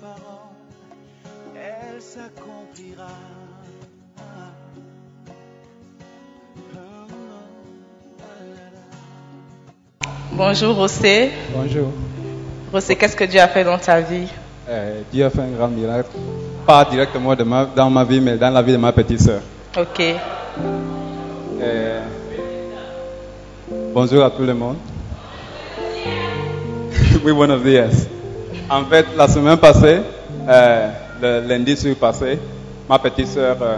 Parole, 0.00 0.52
elle 1.56 2.00
s'accomplira. 2.00 3.08
Bonjour 10.32 10.74
Rossé. 10.76 11.30
Bonjour. 11.54 11.88
Rossé, 12.72 12.96
qu'est-ce 12.96 13.16
que 13.16 13.24
Dieu 13.24 13.40
a 13.40 13.48
fait 13.48 13.64
dans 13.64 13.78
ta 13.78 14.00
vie? 14.00 14.26
Euh, 14.68 15.02
Dieu 15.12 15.24
a 15.24 15.30
fait 15.30 15.40
un 15.42 15.50
grand 15.50 15.68
miracle, 15.68 16.10
pas 16.66 16.84
directement 16.84 17.34
de 17.34 17.42
ma- 17.44 17.66
dans 17.66 17.90
ma 17.90 18.04
vie, 18.04 18.20
mais 18.20 18.36
dans 18.36 18.50
la 18.50 18.62
vie 18.62 18.72
de 18.72 18.76
ma 18.78 18.92
petite 18.92 19.20
sœur. 19.20 19.42
Ok. 19.76 20.00
Euh, 21.60 22.00
bonjour 23.94 24.24
à 24.24 24.30
tout 24.30 24.42
le 24.42 24.54
monde. 24.54 24.76
oui, 27.24 27.32
buenos 27.32 27.62
días. 27.62 28.06
En 28.72 28.86
fait, 28.86 29.04
la 29.18 29.28
semaine 29.28 29.58
passée, 29.58 30.00
euh, 30.48 30.88
le 31.20 31.46
lundi 31.46 31.76
sur 31.76 31.94
passé, 31.94 32.38
ma 32.88 32.98
petite 32.98 33.26
sœur, 33.26 33.58
euh, 33.60 33.76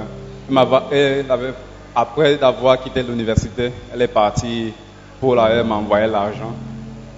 elle 0.92 1.28
avait- 1.28 1.52
après 1.96 2.40
avoir 2.40 2.80
quitté 2.80 3.02
l'université, 3.02 3.72
elle 3.92 4.02
est 4.02 4.06
partie 4.06 4.72
pour 5.18 5.34
m'envoyer 5.34 6.06
l'argent. 6.06 6.52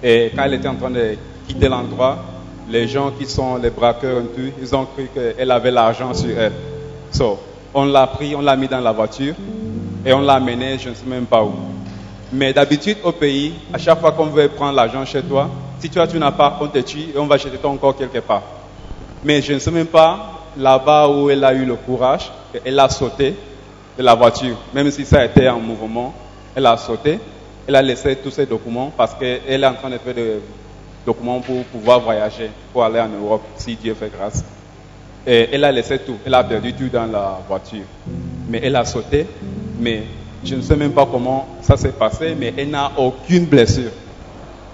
Et 0.01 0.31
quand 0.35 0.45
elle 0.45 0.55
était 0.55 0.67
en 0.67 0.73
train 0.73 0.89
de 0.89 1.17
quitter 1.47 1.69
l'endroit, 1.69 2.17
les 2.67 2.87
gens 2.87 3.11
qui 3.11 3.27
sont 3.27 3.57
les 3.57 3.69
braqueurs, 3.69 4.23
ils 4.59 4.75
ont 4.75 4.85
cru 4.85 5.07
qu'elle 5.13 5.51
avait 5.51 5.69
l'argent 5.69 6.15
sur 6.15 6.35
elle. 6.35 6.53
So, 7.11 7.37
on 7.75 7.85
l'a 7.85 8.07
pris, 8.07 8.35
on 8.35 8.41
l'a 8.41 8.55
mis 8.55 8.67
dans 8.67 8.81
la 8.81 8.91
voiture 8.91 9.35
et 10.03 10.13
on 10.13 10.21
l'a 10.21 10.33
amené, 10.33 10.79
je 10.79 10.89
ne 10.89 10.95
sais 10.95 11.05
même 11.05 11.27
pas 11.27 11.43
où. 11.43 11.53
Mais 12.33 12.53
d'habitude 12.53 12.97
au 13.03 13.11
pays, 13.11 13.53
à 13.71 13.77
chaque 13.77 13.99
fois 13.99 14.13
qu'on 14.13 14.25
veut 14.25 14.47
prendre 14.47 14.73
l'argent 14.75 15.05
chez 15.05 15.21
toi, 15.21 15.47
si 15.79 15.89
toi 15.89 16.07
tu 16.07 16.17
n'as 16.17 16.31
pas, 16.31 16.57
on 16.61 16.67
te 16.67 16.79
tue 16.79 17.11
et 17.13 17.17
on 17.17 17.27
va 17.27 17.37
jeter 17.37 17.57
ton 17.57 17.75
corps 17.77 17.95
quelque 17.95 18.19
part. 18.19 18.43
Mais 19.23 19.41
je 19.41 19.53
ne 19.53 19.59
sais 19.59 19.71
même 19.71 19.87
pas 19.87 20.31
là-bas 20.57 21.09
où 21.09 21.29
elle 21.29 21.43
a 21.43 21.53
eu 21.53 21.65
le 21.65 21.75
courage, 21.75 22.31
elle 22.65 22.79
a 22.79 22.89
sauté 22.89 23.35
de 23.97 24.03
la 24.03 24.15
voiture, 24.15 24.57
même 24.73 24.89
si 24.91 25.05
ça 25.05 25.25
été 25.25 25.49
en 25.49 25.59
mouvement, 25.59 26.13
elle 26.55 26.65
a 26.65 26.77
sauté, 26.77 27.19
elle 27.67 27.75
a 27.75 27.81
laissé 27.81 28.15
tous 28.15 28.31
ses 28.31 28.45
documents 28.45 28.91
parce 28.95 29.13
qu'elle 29.15 29.63
est 29.63 29.65
en 29.65 29.73
train 29.73 29.89
de 29.89 29.97
faire 29.97 30.13
des 30.13 30.39
documents 31.05 31.39
pour 31.41 31.63
pouvoir 31.65 31.99
voyager, 31.99 32.49
pour 32.71 32.83
aller 32.83 32.99
en 32.99 33.09
Europe, 33.09 33.43
si 33.57 33.75
Dieu 33.75 33.93
fait 33.93 34.11
grâce. 34.15 34.43
Et 35.25 35.49
elle 35.51 35.63
a 35.63 35.71
laissé 35.71 35.99
tout, 35.99 36.17
elle 36.25 36.33
a 36.33 36.43
perdu 36.43 36.73
tout 36.73 36.89
dans 36.89 37.05
la 37.05 37.39
voiture. 37.47 37.83
Mais 38.47 38.61
elle 38.63 38.75
a 38.75 38.85
sauté, 38.85 39.27
mais 39.79 40.03
je 40.43 40.55
ne 40.55 40.61
sais 40.61 40.75
même 40.75 40.93
pas 40.93 41.05
comment 41.05 41.47
ça 41.61 41.75
s'est 41.75 41.91
passé, 41.91 42.35
mais 42.39 42.53
elle 42.57 42.69
n'a 42.69 42.91
aucune 42.97 43.45
blessure. 43.45 43.91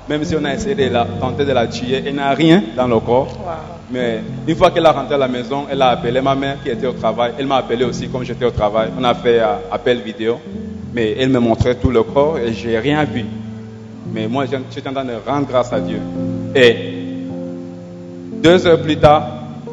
Même 0.09 0.23
si 0.25 0.35
on 0.35 0.43
a 0.43 0.53
essayé 0.53 0.75
de 0.75 0.91
la, 0.93 1.05
tenter 1.19 1.45
de 1.45 1.51
la 1.53 1.67
tuer, 1.67 2.03
elle 2.05 2.15
n'a 2.15 2.31
rien 2.31 2.61
dans 2.75 2.87
le 2.87 2.99
corps. 2.99 3.27
Mais 3.91 4.21
une 4.47 4.55
fois 4.55 4.71
qu'elle 4.71 4.85
a 4.85 4.91
rentré 4.91 5.15
à 5.15 5.17
la 5.17 5.27
maison, 5.27 5.65
elle 5.71 5.81
a 5.81 5.89
appelé 5.89 6.19
ma 6.21 6.35
mère 6.35 6.57
qui 6.61 6.69
était 6.69 6.87
au 6.87 6.91
travail. 6.93 7.31
Elle 7.39 7.45
m'a 7.47 7.57
appelé 7.57 7.85
aussi 7.85 8.07
comme 8.09 8.23
j'étais 8.23 8.45
au 8.45 8.51
travail. 8.51 8.89
On 8.99 9.03
a 9.03 9.13
fait 9.13 9.39
un 9.39 9.59
appel 9.71 9.99
vidéo. 10.01 10.39
Mais 10.93 11.15
elle 11.19 11.29
me 11.29 11.39
montrait 11.39 11.75
tout 11.75 11.89
le 11.89 12.03
corps 12.03 12.37
et 12.37 12.53
j'ai 12.53 12.77
rien 12.77 13.03
vu. 13.03 13.25
Mais 14.13 14.27
moi, 14.27 14.45
je- 14.45 14.57
j'étais 14.73 14.89
en 14.89 14.93
train 14.93 15.05
de 15.05 15.13
rendre 15.25 15.47
grâce 15.47 15.71
à 15.73 15.79
Dieu. 15.79 15.99
Et 16.53 16.75
deux 18.43 18.67
heures 18.67 18.81
plus 18.81 18.97
tard, 18.97 19.23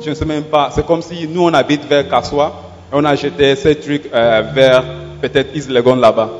je 0.02 0.10
ne 0.10 0.14
sais 0.14 0.24
même 0.24 0.44
pas, 0.44 0.70
c'est 0.72 0.86
comme 0.86 1.02
si 1.02 1.28
nous 1.28 1.42
on 1.42 1.52
habite 1.52 1.86
vers 1.88 2.08
Kassoua 2.08 2.52
et 2.90 2.94
on 2.94 3.04
a 3.04 3.14
jeté 3.16 3.54
ces 3.56 3.74
trucs 3.76 4.08
euh, 4.14 4.42
vers 4.54 4.82
peut-être 5.20 5.54
Islegon 5.54 5.96
là-bas. 5.96 6.30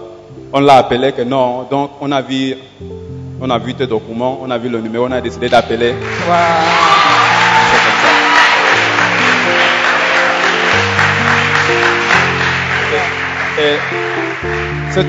On 0.53 0.61
l'a 0.61 0.77
appelé 0.77 1.13
que 1.13 1.23
non, 1.23 1.65
donc 1.71 1.91
on 2.01 2.11
a 2.11 2.23
vu, 2.23 2.55
on 3.41 3.51
a 3.51 3.59
vu 3.59 3.75
tes 3.75 3.87
documents, 3.87 4.39
on 4.43 4.51
a 4.51 4.59
vu 4.59 4.69
le 4.69 4.81
numéro, 4.81 5.07
on 5.07 5.13
a 5.13 5.21
décidé 5.21 5.49
d'appeler. 5.49 5.95
Et 13.59 13.77
ce 14.95 15.01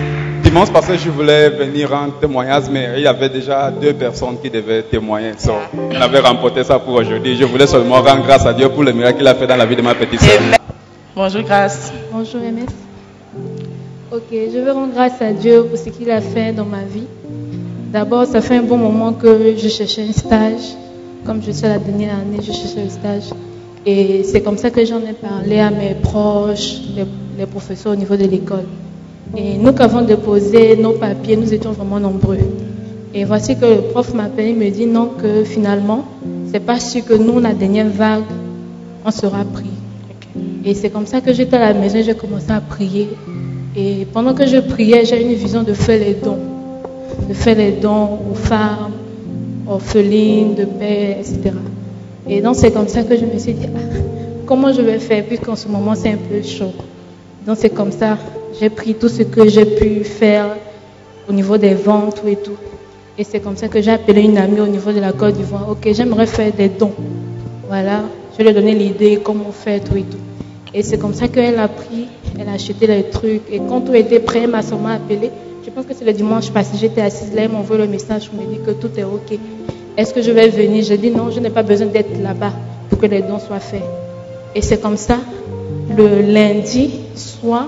dimanche 0.44 0.72
passé, 0.72 0.98
je 0.98 1.10
voulais 1.10 1.50
venir 1.50 1.90
rendre 1.90 2.20
témoignage, 2.20 2.64
mais 2.72 2.90
il 2.98 3.04
y 3.04 3.08
avait 3.08 3.30
déjà 3.30 3.72
deux 3.72 3.94
personnes 3.94 4.38
qui 4.42 4.50
devaient 4.50 4.84
témoigner. 4.84 5.34
So, 5.38 5.54
on 5.74 6.02
avait 6.02 6.20
remporté 6.20 6.64
ça 6.64 6.80
pour 6.80 6.96
aujourd'hui. 6.96 7.36
Je 7.38 7.46
voulais 7.46 7.68
seulement 7.68 8.02
rendre 8.02 8.24
grâce 8.24 8.46
à 8.46 8.54
Dieu 8.54 8.68
pour 8.70 8.84
le 8.84 8.92
miracle 8.92 9.20
qu'il 9.20 9.28
a 9.28 9.36
fait 9.36 9.48
dans 9.48 9.56
la 9.56 9.66
vie 9.66 9.76
de 9.76 9.82
ma 9.82 9.96
petite 9.96 10.22
sœur. 10.22 10.38
Amen. 10.40 10.58
Bonjour 11.16 11.42
Grâce. 11.44 11.94
Bonjour 12.12 12.42
MS. 12.42 12.72
Ok, 14.12 14.24
je 14.32 14.60
veux 14.60 14.72
rendre 14.72 14.94
grâce 14.94 15.22
à 15.22 15.32
Dieu 15.32 15.64
pour 15.64 15.78
ce 15.78 15.90
qu'il 15.90 16.12
a 16.12 16.20
fait 16.20 16.52
dans 16.52 16.66
ma 16.66 16.84
vie. 16.84 17.08
D'abord, 17.92 18.26
ça 18.26 18.40
fait 18.40 18.56
un 18.56 18.64
bon 18.64 18.78
moment 18.78 19.12
que 19.12 19.54
je 19.58 19.68
cherchais 19.68 20.04
un 20.08 20.14
stage. 20.14 20.78
Comme 21.26 21.42
je 21.44 21.52
suis 21.52 21.64
la 21.64 21.78
dernière 21.78 22.16
année, 22.16 22.38
je 22.42 22.54
cherchais 22.54 22.84
un 22.86 22.90
stage. 22.90 23.38
Et 23.86 24.24
c'est 24.24 24.40
comme 24.40 24.58
ça 24.58 24.70
que 24.70 24.86
j'en 24.86 25.00
ai 25.00 25.12
parlé 25.12 25.60
à 25.60 25.70
mes 25.72 25.94
proches, 26.02 26.78
les, 26.96 27.04
les 27.38 27.46
professeurs 27.46 27.92
au 27.92 27.96
niveau 27.98 28.16
de 28.16 28.24
l'école. 28.24 28.64
Et 29.36 29.58
nous 29.58 29.74
qui 29.74 29.82
avons 29.82 30.04
déposé 30.04 30.78
nos 30.78 30.94
papiers, 30.94 31.36
nous 31.36 31.54
étions 31.54 31.74
vraiment 31.74 32.00
nombreux. 32.00 32.38
Et 33.14 33.26
voici 33.26 33.58
que 33.58 33.66
le 33.66 33.82
prof 33.92 34.14
m'appelle 34.14 34.48
et 34.48 34.54
me 34.54 34.70
dit 34.70 34.86
non, 34.86 35.10
que 35.22 35.44
finalement, 35.44 36.06
c'est 36.50 36.62
pas 36.62 36.80
sûr 36.80 37.04
que 37.04 37.14
nous, 37.14 37.42
la 37.42 37.52
dernière 37.54 37.90
vague, 37.90 38.24
on 39.06 39.12
sera 39.12 39.44
pris. 39.44 39.66
Et 40.64 40.76
c'est 40.76 40.92
comme 40.92 41.08
ça 41.08 41.20
que 41.20 41.34
j'étais 41.34 41.58
à 41.58 41.74
la 41.74 41.78
maison, 41.78 42.00
j'ai 42.02 42.16
commencé 42.16 42.52
à 42.52 42.62
prier. 42.62 43.10
Et 43.76 44.08
pendant 44.14 44.34
que 44.34 44.48
je 44.48 44.60
priais, 44.60 45.04
j'ai 45.04 45.22
eu 45.22 45.26
une 45.30 45.34
vision 45.36 45.64
de 45.64 45.74
faire 45.74 46.00
les 46.00 46.14
dons. 46.14 46.51
De 47.28 47.34
faire 47.34 47.58
les 47.58 47.72
dons 47.72 48.20
aux 48.32 48.36
femmes, 48.36 48.92
orphelines, 49.68 50.56
de 50.56 50.66
pères, 50.66 51.18
etc. 51.20 51.52
Et 52.28 52.42
donc 52.42 52.56
c'est 52.56 52.72
comme 52.72 52.88
ça 52.88 53.04
que 53.04 53.18
je 53.18 53.26
me 53.26 53.38
suis 53.40 53.54
dit, 53.54 53.68
ah, 53.76 53.80
comment 54.46 54.72
je 54.72 54.82
vais 54.82 55.00
faire 55.00 55.24
puisqu'en 55.26 55.56
ce 55.56 55.68
moment 55.68 55.96
c'est 55.96 56.10
un 56.12 56.18
peu 56.18 56.42
chaud. 56.42 56.74
Donc 57.46 57.58
c'est 57.60 57.70
comme 57.70 57.92
ça, 57.92 58.18
j'ai 58.60 58.70
pris 58.70 58.94
tout 58.94 59.10
ce 59.10 59.24
que 59.24 59.48
j'ai 59.48 59.66
pu 59.66 60.04
faire 60.04 60.56
au 61.28 61.34
niveau 61.34 61.58
des 61.58 61.74
ventes 61.74 62.22
et 62.28 62.36
tout. 62.36 62.58
Et 63.18 63.24
c'est 63.24 63.40
comme 63.40 63.58
ça 63.58 63.68
que 63.68 63.82
j'ai 63.82 63.92
appelé 63.92 64.22
une 64.22 64.38
amie 64.38 64.62
au 64.62 64.68
niveau 64.68 64.92
de 64.92 65.00
la 65.00 65.12
Côte 65.12 65.36
d'Ivoire. 65.36 65.70
Ok, 65.70 65.88
j'aimerais 65.92 66.28
faire 66.28 66.52
des 66.54 66.70
dons. 66.70 66.94
Voilà, 67.68 68.02
je 68.38 68.44
lui 68.44 68.50
ai 68.50 68.54
donné 68.54 68.74
l'idée, 68.74 69.20
comment 69.24 69.52
faire 69.52 69.84
tout 69.84 69.96
et 69.96 70.04
tout. 70.04 70.18
Et 70.74 70.84
c'est 70.84 70.98
comme 70.98 71.14
ça 71.14 71.28
qu'elle 71.28 71.60
a 71.60 71.68
pris, 71.68 72.08
elle 72.40 72.48
a 72.48 72.54
acheté 72.54 72.88
les 72.88 73.04
trucs. 73.04 73.42
Et 73.52 73.60
quand 73.60 73.82
tout 73.82 73.94
était 73.94 74.20
prêt, 74.20 74.42
elle 74.44 74.50
m'a 74.50 74.62
seulement 74.62 74.90
appelé. 74.90 75.30
Je 75.64 75.70
pense 75.70 75.86
que 75.86 75.94
c'est 75.94 76.06
le 76.06 76.14
dimanche 76.14 76.50
passé, 76.50 76.72
j'étais 76.80 77.02
assise 77.02 77.34
là, 77.36 77.44
elle 77.44 77.52
m'a 77.52 77.60
envoyé 77.60 77.84
le 77.84 77.88
message 77.88 78.30
pour 78.30 78.42
me 78.42 78.48
dire 78.52 78.66
que 78.66 78.72
tout 78.72 78.90
est 78.98 79.04
OK. 79.04 79.38
Est-ce 79.96 80.12
que 80.14 80.22
je 80.22 80.32
vais 80.32 80.50
venir? 80.50 80.84
J'ai 80.84 80.98
dit 80.98 81.12
non, 81.12 81.30
je 81.30 81.40
n'ai 81.40 81.52
pas 81.52 81.62
besoin 81.62 81.88
d'être 81.88 82.20
là-bas 82.22 82.52
pour 82.90 82.98
que 83.00 83.06
les 83.06 83.22
dons 83.22 83.38
soient 83.38 83.60
faits. 83.60 83.84
Et 84.56 84.62
c'est 84.62 84.80
comme 84.82 84.98
ça, 84.98 85.18
le 85.96 86.22
lundi 86.22 86.92
soir, 87.16 87.68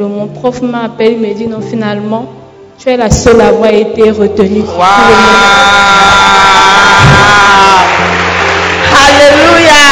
mon 0.00 0.26
prof 0.28 0.62
m'a 0.62 0.84
appelé, 0.84 1.12
il 1.12 1.18
me 1.18 1.34
dit 1.34 1.46
non, 1.46 1.60
finalement, 1.60 2.26
tu 2.78 2.88
es 2.88 2.96
la 2.96 3.10
seule 3.10 3.40
à 3.42 3.48
avoir 3.48 3.70
été 3.70 4.10
retenue. 4.10 4.62
Alléluia. 9.06 9.84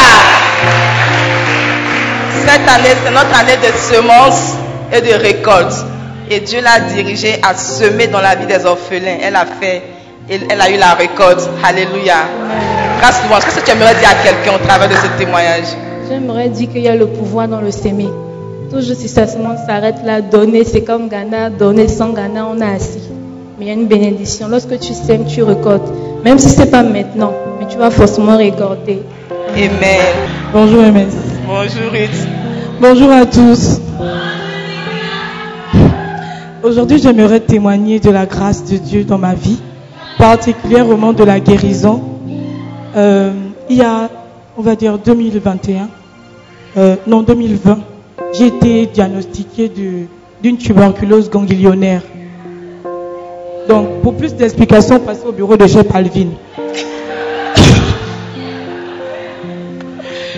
Cette 2.47 2.69
année, 2.69 2.95
c'est 3.05 3.11
notre 3.11 3.39
année 3.39 3.57
de 3.57 3.73
semences. 3.77 4.57
et 4.93 5.01
de 5.01 5.15
récolte. 5.15 5.92
Et 6.31 6.41
Dieu 6.41 6.61
l'a 6.61 6.81
dirigée 6.95 7.41
à 7.43 7.55
semer 7.55 8.07
dans 8.07 8.21
la 8.21 8.35
vie 8.35 8.47
des 8.47 8.65
orphelins. 8.65 9.19
Elle 9.23 9.37
a 9.37 9.45
fait, 9.45 9.83
elle, 10.31 10.43
elle 10.51 10.61
a 10.61 10.71
eu 10.71 10.79
la 10.79 10.95
récolte. 10.95 11.49
Alléluia. 11.65 12.17
Grâce 12.99 13.21
à 13.21 13.41
Qu'est-ce 13.41 13.61
que 13.61 13.65
tu 13.65 13.71
aimerais 13.73 13.95
dire 13.95 14.09
à 14.09 14.23
quelqu'un 14.23 14.55
au 14.55 14.67
travers 14.67 14.89
de 14.89 14.95
ce 14.95 15.19
témoignage? 15.19 15.75
J'aimerais 16.09 16.49
dire 16.49 16.71
qu'il 16.71 16.83
y 16.83 16.89
a 16.89 16.95
le 16.95 17.07
pouvoir 17.07 17.49
dans 17.49 17.61
le 17.61 17.71
s'aimer. 17.71 18.09
Toujours 18.71 18.97
si 18.97 19.09
ça 19.09 19.27
s'arrête 19.27 19.97
là, 20.05 20.21
donner, 20.21 20.65
c'est 20.65 20.83
comme 20.83 21.09
Ghana, 21.09 21.51
donner 21.51 21.89
sans 21.89 22.11
Ghana, 22.11 22.47
on 22.47 22.61
a 22.61 22.75
assis. 22.75 23.03
Mais 23.59 23.67
il 23.67 23.69
y 23.69 23.71
a 23.71 23.75
une 23.75 23.87
bénédiction. 23.87 24.49
Lorsque 24.49 24.79
tu 24.79 24.95
sèmes, 24.95 25.27
tu 25.27 25.43
récoltes. 25.43 25.93
Même 26.25 26.39
si 26.39 26.49
ce 26.49 26.61
n'est 26.61 26.67
pas 26.67 26.83
maintenant, 26.83 27.33
mais 27.59 27.67
tu 27.67 27.77
vas 27.77 27.91
forcément 27.91 28.37
récolter. 28.37 29.03
Amen. 29.55 30.01
Bonjour 30.53 30.83
MS. 30.83 31.13
Bonjour 31.47 31.91
Ruth. 31.93 32.29
Bonjour 32.81 33.11
à 33.11 33.27
tous. 33.27 33.81
Aujourd'hui, 36.65 37.01
j'aimerais 37.03 37.41
témoigner 37.41 37.99
de 37.99 38.09
la 38.11 38.25
grâce 38.25 38.65
de 38.65 38.77
Dieu 38.77 39.03
dans 39.03 39.19
ma 39.19 39.35
vie, 39.35 39.59
particulièrement 40.17 41.13
de 41.13 41.25
la 41.25 41.41
guérison. 41.41 42.01
Euh, 42.95 43.33
il 43.69 43.79
y 43.79 43.83
a, 43.83 44.09
on 44.57 44.63
va 44.63 44.77
dire, 44.77 44.97
2021, 44.97 45.89
euh, 46.77 46.95
non 47.09 47.23
2020, 47.23 47.81
j'ai 48.35 48.47
été 48.47 48.87
diagnostiqué 48.87 49.73
d'une 50.41 50.57
tuberculose 50.57 51.31
ganglionnaire. 51.31 52.03
Donc, 53.69 54.01
pour 54.01 54.15
plus 54.15 54.37
d'explications, 54.37 55.01
passez 55.01 55.27
au 55.27 55.33
bureau 55.33 55.57
de 55.57 55.67
chef 55.67 55.93
Alvin. 55.93 56.29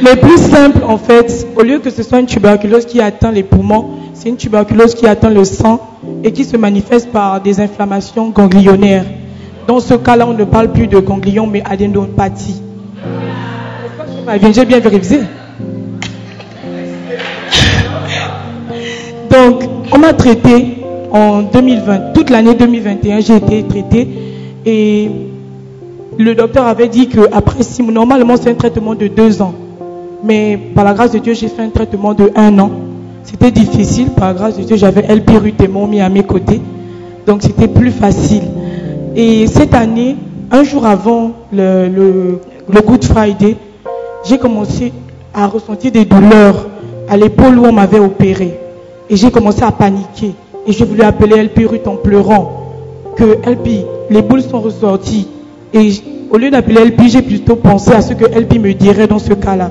Mais 0.02 0.16
plus 0.16 0.38
simple, 0.38 0.84
en 0.88 0.96
fait, 0.96 1.46
au 1.54 1.62
lieu 1.62 1.80
que 1.80 1.90
ce 1.90 2.02
soit 2.02 2.20
une 2.20 2.26
tuberculose 2.26 2.86
qui 2.86 3.02
atteint 3.02 3.30
les 3.30 3.42
poumons, 3.42 3.90
c'est 4.14 4.30
une 4.30 4.36
tuberculose 4.36 4.94
qui 4.94 5.06
atteint 5.06 5.28
le 5.28 5.44
sang 5.44 5.90
et 6.22 6.32
qui 6.32 6.44
se 6.44 6.56
manifeste 6.56 7.10
par 7.10 7.40
des 7.40 7.60
inflammations 7.60 8.30
ganglionnaires. 8.30 9.04
Dans 9.66 9.80
ce 9.80 9.94
cas-là, 9.94 10.26
on 10.26 10.34
ne 10.34 10.44
parle 10.44 10.72
plus 10.72 10.86
de 10.86 10.98
ganglion, 10.98 11.46
mais 11.46 11.62
adénopathie. 11.64 12.60
J'ai 14.52 14.64
bien 14.64 14.80
vérifié? 14.80 15.20
Donc, 19.30 19.64
on 19.92 19.98
m'a 19.98 20.12
traité 20.12 20.78
en 21.10 21.42
2020. 21.42 22.12
Toute 22.14 22.30
l'année 22.30 22.54
2021, 22.54 23.20
j'ai 23.20 23.36
été 23.36 23.62
traité. 23.64 24.08
Et 24.64 25.10
le 26.18 26.34
docteur 26.34 26.66
avait 26.66 26.88
dit 26.88 27.08
qu'après 27.08 27.62
six 27.62 27.82
normalement, 27.82 28.36
c'est 28.36 28.50
un 28.50 28.54
traitement 28.54 28.94
de 28.94 29.08
deux 29.08 29.42
ans. 29.42 29.54
Mais 30.22 30.58
par 30.74 30.84
la 30.84 30.94
grâce 30.94 31.12
de 31.12 31.18
Dieu, 31.18 31.34
j'ai 31.34 31.48
fait 31.48 31.62
un 31.62 31.68
traitement 31.68 32.14
de 32.14 32.30
un 32.34 32.58
an. 32.58 32.70
C'était 33.24 33.50
difficile. 33.50 34.10
Par 34.10 34.34
grâce 34.34 34.56
de 34.58 34.62
Dieu, 34.62 34.76
j'avais 34.76 35.04
El 35.08 35.22
et 35.26 35.68
mis 35.68 36.00
à 36.00 36.08
mes 36.08 36.22
côtés. 36.22 36.60
Donc 37.26 37.42
c'était 37.42 37.68
plus 37.68 37.90
facile. 37.90 38.42
Et 39.16 39.46
cette 39.46 39.74
année, 39.74 40.16
un 40.50 40.62
jour 40.62 40.86
avant 40.86 41.32
le, 41.52 42.38
Good 42.70 43.04
Friday, 43.04 43.56
j'ai 44.24 44.38
commencé 44.38 44.92
à 45.32 45.46
ressentir 45.46 45.90
des 45.90 46.04
douleurs 46.04 46.68
à 47.08 47.16
l'épaule 47.16 47.58
où 47.58 47.64
on 47.64 47.72
m'avait 47.72 47.98
opéré. 47.98 48.58
Et 49.08 49.16
j'ai 49.16 49.30
commencé 49.30 49.62
à 49.62 49.72
paniquer. 49.72 50.32
Et 50.66 50.72
je 50.72 50.84
voulais 50.84 51.04
appeler 51.04 51.36
El 51.36 51.50
Pirut 51.50 51.80
en 51.86 51.96
pleurant 51.96 52.60
que 53.16 53.38
Elpi, 53.46 53.84
les 54.10 54.22
boules 54.22 54.42
sont 54.42 54.60
ressorties. 54.60 55.28
Et 55.72 55.90
au 56.30 56.36
lieu 56.36 56.50
d'appeler 56.50 56.80
Elpi, 56.80 57.08
j'ai 57.08 57.22
plutôt 57.22 57.56
pensé 57.56 57.92
à 57.92 58.00
ce 58.00 58.14
que 58.14 58.24
Elpi 58.24 58.58
me 58.58 58.72
dirait 58.74 59.06
dans 59.06 59.18
ce 59.18 59.34
cas-là 59.34 59.70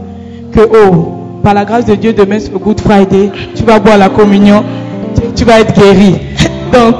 que, 0.52 0.62
oh, 0.62 1.23
par 1.44 1.54
la 1.54 1.66
grâce 1.66 1.86
de 1.86 1.96
Dieu, 1.96 2.14
demain 2.14 2.40
c'est 2.40 2.54
le 2.54 2.58
Good 2.58 2.80
Friday, 2.80 3.30
tu 3.54 3.64
vas 3.64 3.78
boire 3.78 3.98
la 3.98 4.08
communion, 4.08 4.64
tu, 5.36 5.44
vas 5.44 5.60
être 5.60 5.78
guéri. 5.78 6.16
Donc, 6.72 6.96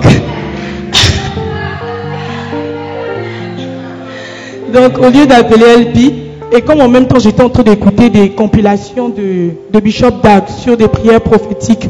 donc 4.74 5.00
au 5.00 5.10
lieu 5.10 5.26
d'appeler 5.26 5.86
LP, 5.86 6.14
et 6.52 6.62
comme 6.62 6.82
en 6.82 6.90
même 6.90 7.08
temps 7.08 7.20
j'étais 7.20 7.42
en 7.42 7.50
train 7.50 7.64
d'écouter 7.64 8.10
des 8.10 8.32
compilations 8.32 9.08
de, 9.08 9.52
de 9.72 9.80
Bishop 9.80 10.12
Dag 10.22 10.44
sur 10.50 10.76
des 10.76 10.90
prières 10.90 11.22
prophétiques, 11.22 11.88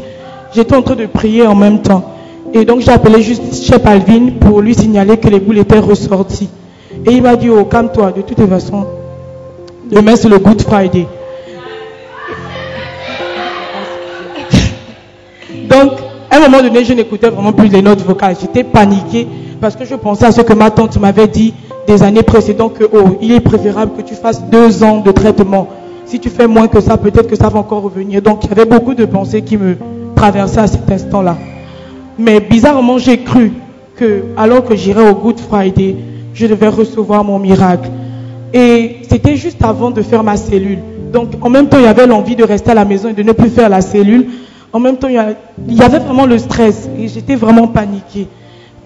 j'étais 0.54 0.76
en 0.76 0.82
train 0.82 0.94
de 0.94 1.06
prier 1.06 1.44
en 1.46 1.56
même 1.56 1.82
temps. 1.82 2.12
Et 2.54 2.64
donc 2.64 2.80
j'ai 2.82 2.92
appelé 2.92 3.20
juste 3.20 3.64
Chef 3.64 3.84
Alvin 3.84 4.28
pour 4.40 4.60
lui 4.60 4.76
signaler 4.76 5.16
que 5.16 5.28
les 5.28 5.40
boules 5.40 5.58
étaient 5.58 5.80
ressorties. 5.80 6.48
Et 7.04 7.10
il 7.10 7.22
m'a 7.22 7.34
dit, 7.34 7.50
oh 7.50 7.64
calme-toi, 7.64 8.12
de 8.12 8.22
toute 8.22 8.46
façon, 8.48 8.86
demain 9.90 10.14
c'est 10.14 10.28
le 10.28 10.38
Good 10.38 10.62
Friday. 10.62 11.08
Donc, 15.68 15.92
à 16.30 16.36
un 16.36 16.40
moment 16.40 16.62
donné, 16.62 16.84
je 16.84 16.92
n'écoutais 16.92 17.30
vraiment 17.30 17.52
plus 17.52 17.68
les 17.68 17.82
notes 17.82 18.00
vocales. 18.00 18.36
J'étais 18.40 18.64
paniquée 18.64 19.26
parce 19.60 19.76
que 19.76 19.84
je 19.84 19.94
pensais 19.94 20.26
à 20.26 20.32
ce 20.32 20.40
que 20.40 20.52
ma 20.52 20.70
tante 20.70 20.98
m'avait 20.98 21.28
dit 21.28 21.54
des 21.86 22.02
années 22.02 22.22
précédentes 22.22 22.74
que, 22.74 22.84
oh, 22.84 23.18
il 23.20 23.32
est 23.32 23.40
préférable 23.40 23.92
que 23.96 24.02
tu 24.02 24.14
fasses 24.14 24.42
deux 24.44 24.82
ans 24.82 25.00
de 25.00 25.10
traitement. 25.12 25.68
Si 26.06 26.20
tu 26.20 26.28
fais 26.28 26.46
moins 26.46 26.68
que 26.68 26.80
ça, 26.80 26.96
peut-être 26.96 27.28
que 27.28 27.36
ça 27.36 27.48
va 27.48 27.58
encore 27.58 27.82
revenir. 27.82 28.20
Donc, 28.22 28.44
il 28.44 28.50
y 28.50 28.52
avait 28.52 28.66
beaucoup 28.66 28.94
de 28.94 29.04
pensées 29.04 29.42
qui 29.42 29.56
me 29.56 29.76
traversaient 30.14 30.60
à 30.60 30.66
cet 30.66 30.90
instant-là. 30.90 31.36
Mais 32.18 32.40
bizarrement, 32.40 32.98
j'ai 32.98 33.18
cru 33.18 33.52
que, 33.96 34.24
alors 34.36 34.64
que 34.64 34.76
j'irais 34.76 35.08
au 35.08 35.14
Good 35.14 35.40
Friday, 35.40 35.96
je 36.34 36.46
devais 36.46 36.68
recevoir 36.68 37.24
mon 37.24 37.38
miracle. 37.38 37.88
Et 38.52 38.98
c'était 39.08 39.36
juste 39.36 39.62
avant 39.64 39.90
de 39.90 40.02
faire 40.02 40.22
ma 40.22 40.36
cellule. 40.36 40.78
Donc, 41.12 41.30
en 41.40 41.48
même 41.48 41.68
temps, 41.68 41.78
il 41.78 41.84
y 41.84 41.88
avait 41.88 42.06
l'envie 42.06 42.36
de 42.36 42.44
rester 42.44 42.72
à 42.72 42.74
la 42.74 42.84
maison 42.84 43.08
et 43.08 43.12
de 43.12 43.22
ne 43.22 43.32
plus 43.32 43.48
faire 43.50 43.68
la 43.68 43.80
cellule. 43.80 44.26
En 44.74 44.80
même 44.80 44.96
temps, 44.96 45.06
il 45.06 45.14
y, 45.76 45.82
avait 45.82 46.00
vraiment 46.00 46.26
le 46.26 46.36
stress 46.36 46.90
et 46.98 47.06
j'étais 47.06 47.36
vraiment 47.36 47.68
paniquée. 47.68 48.26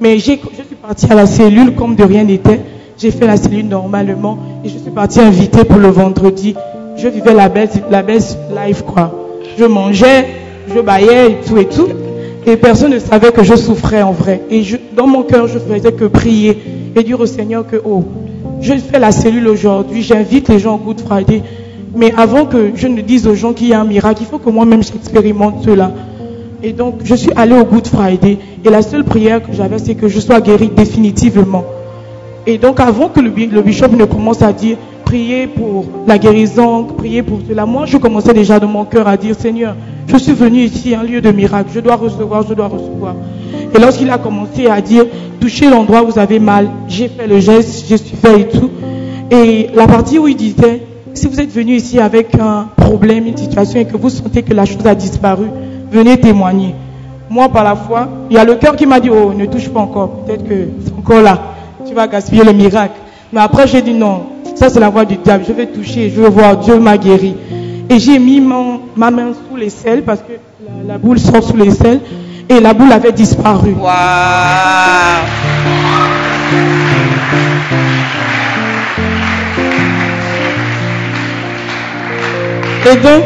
Mais 0.03 0.19
je 0.19 0.33
suis 0.33 0.41
partie 0.83 1.11
à 1.11 1.15
la 1.15 1.25
cellule 1.25 1.75
comme 1.75 1.97
de 1.97 2.05
rien 2.05 2.25
n'était. 2.25 2.61
J'ai 2.99 3.11
fait 3.11 3.27
la 3.27 3.39
cellule 3.39 3.69
normalement 3.69 4.39
et 4.63 4.69
je 4.69 4.77
suis 4.77 4.91
partie 4.91 5.21
invitée 5.21 5.65
pour 5.65 5.79
le 5.79 5.89
vendredi. 5.89 6.55
Je 6.99 7.09
vivais 7.09 7.33
la 7.33 7.49
belle, 7.49 7.71
la 7.91 8.03
belle 8.03 8.21
life, 8.67 8.83
quoi. 8.83 9.15
Je 9.57 9.65
mangeais, 9.65 10.27
je 10.75 10.79
baillais 10.79 11.31
et 11.31 11.37
tout 11.49 11.57
et 11.57 11.65
tout. 11.65 11.89
Et 12.47 12.59
personne 12.59 12.93
ne 12.93 12.99
savait 12.99 13.33
que 13.33 13.43
je 13.43 13.57
souffrais 13.57 14.03
en 14.03 14.13
vrai. 14.13 14.43
Et 14.51 14.63
dans 14.95 15.07
mon 15.07 15.23
cœur, 15.23 15.47
je 15.49 15.59
faisais 15.59 15.93
que 15.93 16.05
prier 16.05 16.59
et 16.95 17.03
dire 17.03 17.19
au 17.19 17.27
Seigneur 17.27 17.67
que, 17.67 17.81
oh, 17.83 18.05
je 18.61 18.75
fais 18.75 18.99
la 18.99 19.11
cellule 19.11 19.49
aujourd'hui, 19.49 20.03
j'invite 20.03 20.51
les 20.51 20.59
gens 20.59 20.75
au 20.75 20.79
Good 20.79 21.01
Friday. 21.01 21.43
Mais 21.95 22.13
avant 22.17 22.47
que 22.47 22.73
je 22.75 22.87
ne 22.87 23.01
dise 23.01 23.27
aux 23.27 23.35
gens 23.35 23.53
qu'il 23.53 23.69
y 23.69 23.73
a 23.73 23.81
un 23.81 23.85
miracle, 23.85 24.23
il 24.23 24.27
faut 24.27 24.39
que 24.39 24.51
moi-même 24.51 24.83
j'expérimente 24.83 25.65
cela. 25.65 25.93
Et 26.63 26.73
donc, 26.73 27.01
je 27.05 27.15
suis 27.15 27.31
allée 27.37 27.55
au 27.59 27.65
Good 27.65 27.87
Friday. 27.87 28.39
Et 28.65 28.71
la 28.71 28.83
seule 28.83 29.05
prière 29.05 29.43
que 29.43 29.53
j'avais, 29.53 29.79
c'est 29.79 29.95
que 29.95 30.09
je 30.09 30.19
sois 30.19 30.41
guérie 30.41 30.71
définitivement. 30.75 31.65
Et 32.47 32.59
donc, 32.59 32.81
avant 32.81 33.09
que 33.09 33.21
le, 33.21 33.31
bishop 33.31 33.89
ne 33.97 34.05
commence 34.05 34.43
à 34.43 34.53
dire, 34.53 34.77
priez 35.05 35.47
pour 35.47 35.85
la 36.07 36.19
guérison, 36.19 36.85
priez 36.85 37.23
pour 37.23 37.41
cela, 37.49 37.65
moi, 37.65 37.87
je 37.87 37.97
commençais 37.99 38.35
déjà 38.35 38.59
dans 38.59 38.69
mon 38.69 38.85
cœur 38.85 39.07
à 39.07 39.17
dire, 39.17 39.37
Seigneur, 39.39 39.77
je 40.07 40.17
suis 40.17 40.33
venu 40.33 40.61
ici, 40.61 40.95
un 40.95 41.03
lieu 41.05 41.21
de 41.21 41.31
miracle. 41.31 41.71
Je 41.75 41.81
dois 41.81 41.97
recevoir, 41.97 42.45
je 42.49 42.55
dois 42.55 42.69
recevoir. 42.69 43.15
Et 43.75 43.79
lorsqu'il 43.79 44.11
a 44.11 44.19
commencé 44.19 44.67
à 44.67 44.81
dire, 44.81 45.05
touchez 45.41 45.69
l'endroit 45.71 46.03
où 46.03 46.07
vous 46.11 46.19
avez 46.19 46.41
mal, 46.41 46.69
j'ai 46.89 47.09
fait 47.09 47.27
le 47.27 47.39
geste, 47.39 47.85
j'ai 47.89 47.99
suis 47.99 48.17
fait 48.17 48.41
et 48.41 48.49
tout. 48.49 48.71
Et 49.31 49.69
la 49.75 49.87
partie 49.87 50.19
où 50.19 50.27
il 50.27 50.37
disait, 50.37 50.88
si 51.15 51.27
vous 51.27 51.41
êtes 51.41 51.51
venu 51.51 51.75
ici 51.75 51.99
avec 51.99 52.35
un 52.39 52.69
problème, 52.77 53.27
une 53.27 53.37
situation 53.37 53.81
et 53.81 53.85
que 53.85 53.97
vous 53.97 54.11
sentez 54.11 54.43
que 54.43 54.55
la 54.55 54.65
chose 54.65 54.87
a 54.87 54.95
disparu, 54.95 55.47
venez 55.91 56.19
témoigner. 56.19 56.75
Moi, 57.31 57.49
par 57.49 57.65
la 57.65 57.77
foi, 57.77 58.09
il 58.31 58.37
y 58.37 58.39
a 58.39 58.45
le 58.45 58.55
cœur 58.55 58.75
qui 58.75 58.87
m'a 58.87 59.01
dit, 59.01 59.11
oh, 59.11 59.33
ne 59.35 59.47
touche 59.47 59.69
pas 59.69 59.81
encore. 59.81 60.11
Peut-être 60.25 60.49
que 60.49 60.69
c'est 60.85 60.93
encore 60.93 61.21
là. 61.21 61.39
Tu 61.87 61.95
vas 61.95 62.07
gaspiller 62.07 62.45
le 62.45 62.53
miracle. 62.53 62.95
Mais 63.33 63.41
après, 63.41 63.67
j'ai 63.67 63.83
dit 63.83 63.93
non. 63.93 64.27
Ça, 64.55 64.71
c'est 64.71 64.81
la 64.81 64.89
voix 64.89 65.05
du 65.05 65.17
diable. 65.17 65.45
Je 65.47 65.53
vais 65.53 65.67
toucher. 65.67 66.11
Je 66.11 66.21
veux 66.21 66.29
voir. 66.29 66.57
Dieu 66.57 66.79
m'a 66.79 66.97
guéri. 66.97 67.35
Et 67.91 67.99
j'ai 67.99 68.19
mis 68.19 68.41
ma 68.41 69.11
main 69.11 69.33
sous 69.33 69.57
les 69.57 69.71
selles 69.71 70.03
parce 70.03 70.21
que 70.21 70.33
la, 70.87 70.99
boule 70.99 71.19
sort 71.19 71.43
sous 71.43 71.57
les 71.57 71.71
selles. 71.71 72.01
Et 72.49 72.61
la 72.61 72.73
boule 72.73 72.93
avait 72.93 73.13
disparu. 73.13 73.75
Et 82.87 82.97
donc, 82.97 83.25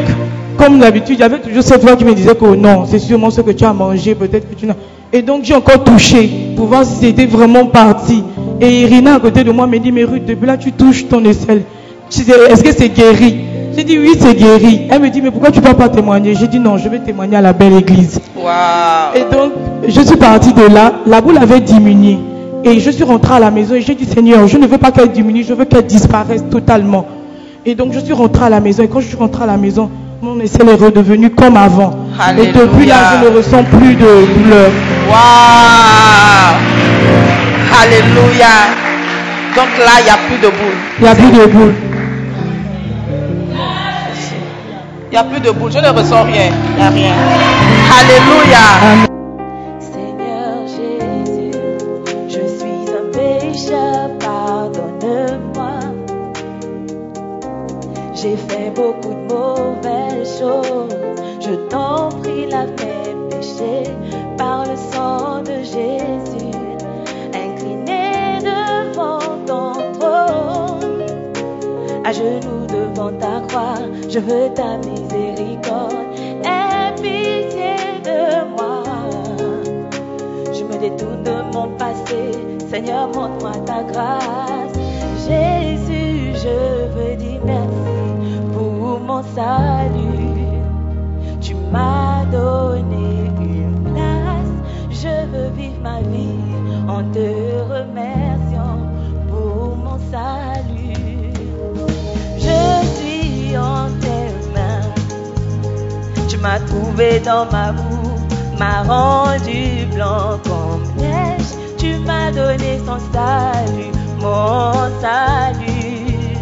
comme 0.57 0.79
d'habitude, 0.79 1.15
il 1.17 1.21
y 1.21 1.23
avait 1.23 1.39
toujours 1.39 1.63
cette 1.63 1.81
voix 1.81 1.95
qui 1.95 2.05
me 2.05 2.13
disait 2.13 2.35
que 2.35 2.45
oh 2.45 2.55
non, 2.55 2.85
c'est 2.85 2.99
sûrement 2.99 3.29
ce 3.29 3.41
que 3.41 3.51
tu 3.51 3.63
as 3.65 3.73
mangé, 3.73 4.15
peut-être 4.15 4.49
que 4.49 4.55
tu 4.55 4.65
n'as. 4.65 4.75
Et 5.11 5.21
donc, 5.21 5.43
j'ai 5.43 5.53
encore 5.53 5.83
touché 5.83 6.29
pour 6.55 6.67
voir 6.67 6.85
si 6.85 6.95
c'était 6.95 7.25
vraiment 7.25 7.67
parti. 7.67 8.23
Et 8.59 8.81
Irina 8.81 9.15
à 9.15 9.19
côté 9.19 9.43
de 9.43 9.51
moi 9.51 9.67
me 9.67 9.77
dit, 9.77 9.91
mais 9.91 10.03
Ruth, 10.03 10.25
depuis 10.25 10.47
là, 10.47 10.57
tu 10.57 10.71
touches 10.71 11.07
ton 11.07 11.23
aisselle. 11.25 11.63
Est-ce 12.09 12.63
que 12.63 12.71
c'est 12.71 12.89
guéri? 12.89 13.37
J'ai 13.75 13.83
dit, 13.83 13.97
oui, 13.97 14.15
c'est 14.19 14.35
guéri. 14.35 14.87
Elle 14.89 15.01
me 15.01 15.09
dit, 15.09 15.21
mais 15.21 15.31
pourquoi 15.31 15.51
tu 15.51 15.59
ne 15.59 15.65
vas 15.65 15.73
pas 15.73 15.89
témoigner? 15.89 16.35
J'ai 16.35 16.47
dit, 16.47 16.59
non, 16.59 16.77
je 16.77 16.89
vais 16.89 16.99
témoigner 16.99 17.37
à 17.37 17.41
la 17.41 17.53
belle 17.53 17.73
église. 17.73 18.19
Wow. 18.35 18.49
Et 19.15 19.33
donc, 19.33 19.51
je 19.87 20.01
suis 20.01 20.17
partie 20.17 20.53
de 20.53 20.63
là. 20.63 20.93
La 21.05 21.21
boule 21.21 21.37
avait 21.37 21.59
diminué. 21.59 22.17
Et 22.63 22.79
je 22.79 22.89
suis 22.91 23.03
rentrée 23.03 23.35
à 23.35 23.39
la 23.39 23.51
maison 23.51 23.75
et 23.75 23.81
j'ai 23.81 23.95
dit, 23.95 24.05
Seigneur, 24.05 24.47
je 24.47 24.57
ne 24.57 24.67
veux 24.67 24.77
pas 24.77 24.91
qu'elle 24.91 25.11
diminue, 25.11 25.43
je 25.43 25.53
veux 25.53 25.65
qu'elle 25.65 25.85
disparaisse 25.85 26.43
totalement. 26.49 27.05
Et 27.65 27.75
donc 27.75 27.93
je 27.93 27.99
suis 27.99 28.13
rentrée 28.13 28.45
à 28.45 28.49
la 28.49 28.59
maison. 28.59 28.83
Et 28.83 28.87
quand 28.89 28.99
je 28.99 29.07
suis 29.07 29.15
rentrée 29.15 29.43
à 29.43 29.47
la 29.47 29.57
maison, 29.57 29.89
mon 30.21 30.39
aisselle 30.39 30.67
est 30.67 30.75
redevenu 30.75 31.29
comme 31.29 31.55
avant. 31.55 31.91
Et 32.37 32.47
depuis 32.47 32.85
là, 32.85 33.21
je 33.21 33.29
ne 33.29 33.35
ressens 33.35 33.63
plus 33.63 33.95
de 33.95 34.33
douleur. 34.33 34.69
Waouh. 35.09 36.57
Alléluia. 37.81 38.47
Donc 39.55 39.67
là, 39.79 39.91
il 39.99 40.03
n'y 40.03 40.09
a 40.09 40.17
plus 40.27 40.37
de 40.37 40.47
boule. 40.47 40.77
Il 40.99 41.03
n'y 41.03 41.09
a 41.09 41.15
plus 41.15 41.31
de 41.31 41.45
boule. 41.45 41.73
Il 45.11 45.11
n'y 45.11 45.17
a 45.17 45.23
plus 45.23 45.39
de 45.39 45.51
boule. 45.51 45.71
Je 45.71 45.79
ne 45.79 45.89
ressens 45.89 46.23
rien. 46.23 46.51
Il 46.71 46.81
n'y 46.81 46.83
a 46.83 46.89
rien. 46.89 47.13
Alléluia. 47.99 49.12
Beaucoup 58.75 59.13
de 59.13 59.33
mauvaises 59.33 60.39
choses, 60.39 60.97
je 61.39 61.53
t'en 61.69 62.09
prie, 62.09 62.47
la 62.47 62.65
mes 62.65 63.15
péchés 63.29 63.91
par 64.37 64.65
le 64.65 64.75
sang 64.75 65.41
de 65.41 65.57
Jésus. 65.63 66.51
Incliné 67.33 68.39
devant 68.41 69.19
ton 69.45 69.73
trône, 69.99 71.03
à 72.03 72.11
genoux 72.11 72.65
devant 72.67 73.11
ta 73.17 73.41
croix, 73.47 73.79
je 74.09 74.19
veux 74.19 74.53
ta 74.53 74.77
miséricorde. 74.77 75.93
Aie 76.43 76.93
pitié 76.95 77.75
de 78.03 78.45
moi. 78.55 78.83
Je 80.51 80.63
me 80.63 80.77
détourne 80.79 81.23
de 81.23 81.53
mon 81.53 81.67
passé. 81.77 82.31
Seigneur, 82.69 83.07
montre-moi 83.07 83.53
ta 83.65 83.83
grâce. 83.83 84.73
Jésus, 85.27 86.33
je 86.35 86.87
veux 86.95 87.15
dire 87.15 87.41
merci 87.45 87.62
mon 89.05 89.21
salut. 89.35 90.61
Tu 91.41 91.55
m'as 91.71 92.25
donné 92.31 93.31
une 93.39 93.83
place. 93.83 94.53
Je 94.89 95.25
veux 95.31 95.49
vivre 95.49 95.81
ma 95.81 95.99
vie 96.01 96.39
en 96.87 97.03
te 97.11 97.27
remerciant 97.73 98.79
pour 99.29 99.75
mon 99.75 99.99
salut. 100.11 101.33
Je 102.37 102.59
suis 102.95 103.57
en 103.57 103.87
tes 103.99 104.31
mains. 104.53 104.93
Tu 106.29 106.37
m'as 106.37 106.59
trouvé 106.59 107.19
dans 107.19 107.45
ma 107.51 107.71
boue, 107.71 108.15
m'as 108.57 108.83
rendu 108.83 109.85
blanc 109.93 110.39
comme 110.45 110.83
neige. 110.97 111.51
Tu 111.77 111.97
m'as 111.97 112.31
donné 112.31 112.79
son 112.85 112.99
salut, 113.11 113.91
mon 114.21 114.73
salut, 115.01 116.37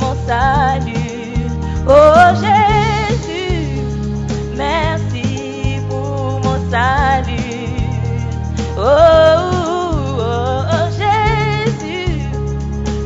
mon 0.00 0.14
salut. 0.26 0.95
Oh 1.88 2.34
Jésus, 2.34 3.80
merci 4.56 5.78
pour 5.88 6.40
mon 6.42 6.58
salut. 6.68 7.78
Oh, 8.76 8.82
oh, 10.18 10.64
oh, 10.68 10.88
Jésus, 10.98 12.22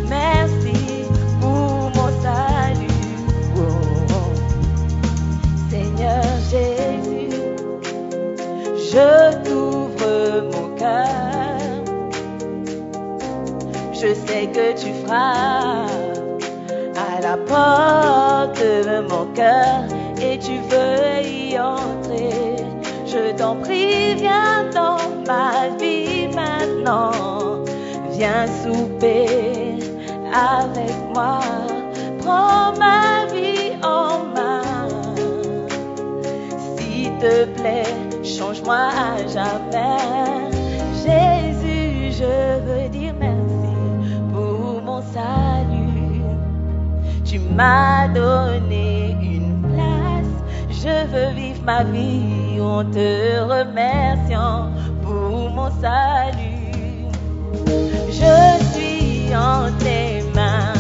merci 0.09 1.05
pour 1.43 1.91
mon 1.95 2.11
salut. 2.23 2.87
Seigneur 5.69 6.25
Jésus, 6.51 7.37
je 8.93 9.35
t'ouvre 9.45 10.49
mon 10.53 10.75
cœur. 10.77 11.85
Je 13.93 14.15
sais 14.15 14.47
que 14.47 14.73
tu 14.81 14.91
à 15.13 16.10
porte 17.37 18.63
mon 19.09 19.27
cœur 19.33 19.85
et 20.21 20.39
tu 20.39 20.59
veux 20.71 21.23
y 21.23 21.59
entrer. 21.59 22.57
Je 23.07 23.33
t'en 23.37 23.57
prie, 23.57 24.15
viens 24.15 24.65
dans 24.73 24.99
ma 25.27 25.69
vie 25.79 26.29
maintenant. 26.35 27.65
Viens 28.11 28.47
souper 28.63 29.79
avec 30.33 30.95
moi. 31.15 31.41
Prends 32.19 32.73
ma 32.79 33.27
vie 33.33 33.73
en 33.83 34.25
main. 34.35 34.89
S'il 36.77 37.11
te 37.19 37.45
plaît, 37.57 37.95
change-moi 38.23 38.91
à 39.09 39.27
jamais. 39.27 40.51
Jésus, 41.03 42.13
je 42.21 42.61
veux 42.65 42.80
Tu 47.31 47.39
m'as 47.39 48.09
donné 48.09 49.17
une 49.23 49.63
place. 49.63 50.35
Je 50.69 51.07
veux 51.13 51.33
vivre 51.33 51.63
ma 51.65 51.85
vie 51.85 52.61
en 52.61 52.83
te 52.83 53.39
remerciant 53.43 54.73
pour 55.01 55.49
mon 55.51 55.71
salut. 55.81 57.07
Je 58.09 58.65
suis 58.73 59.33
en 59.33 59.71
tes 59.79 60.25
mains. 60.35 60.75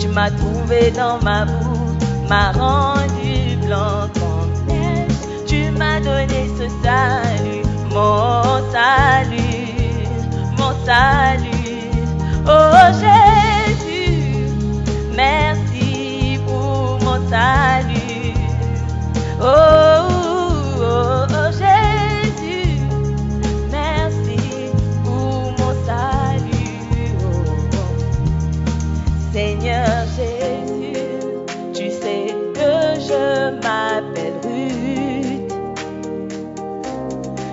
Tu 0.00 0.08
m'as 0.08 0.32
trouvé 0.32 0.90
dans 0.90 1.22
ma 1.22 1.44
boue, 1.44 1.96
m'as 2.28 2.50
rendu 2.50 3.56
blanc 3.64 4.08
comme 4.14 4.66
neige. 4.66 5.12
Tu 5.46 5.70
m'as 5.70 6.00
donné 6.00 6.50
ce 6.58 6.66
salut, 6.82 7.62
mon 7.94 8.58
salut, 8.72 10.08
mon 10.58 10.72
salut. 10.84 11.62
Oh 12.44 12.92
Jésus, 12.94 13.51
merci 15.16 16.38
pour 16.46 16.98
mon 17.04 17.28
salut. 17.28 18.34
Oh, 19.40 19.46
oh, 20.80 21.26
oh, 21.30 21.50
Jésus, 21.52 22.80
merci 23.70 24.70
pour 25.04 25.52
mon 25.58 25.74
salut. 25.84 27.14
Oh, 27.20 27.68
oh. 27.74 27.94
Seigneur 29.32 30.06
Jésus, 30.16 30.94
tu 31.74 31.90
sais 31.90 32.34
que 32.54 33.00
je 33.00 33.50
m'appelle 33.62 34.38
Ruth. 34.44 35.52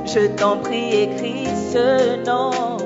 Je 0.05 0.27
t'en 0.35 0.57
prie, 0.57 1.03
écris 1.03 1.47
ce 1.71 2.23
nom 2.25 2.77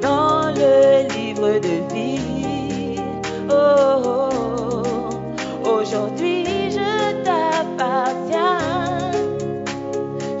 dans 0.00 0.50
le 0.54 1.08
livre 1.14 1.58
de 1.60 1.94
vie. 1.94 2.31
Oh, 3.64 4.82
aujourd'hui 5.64 6.70
je 6.70 7.22
t'appartiens. 7.26 8.58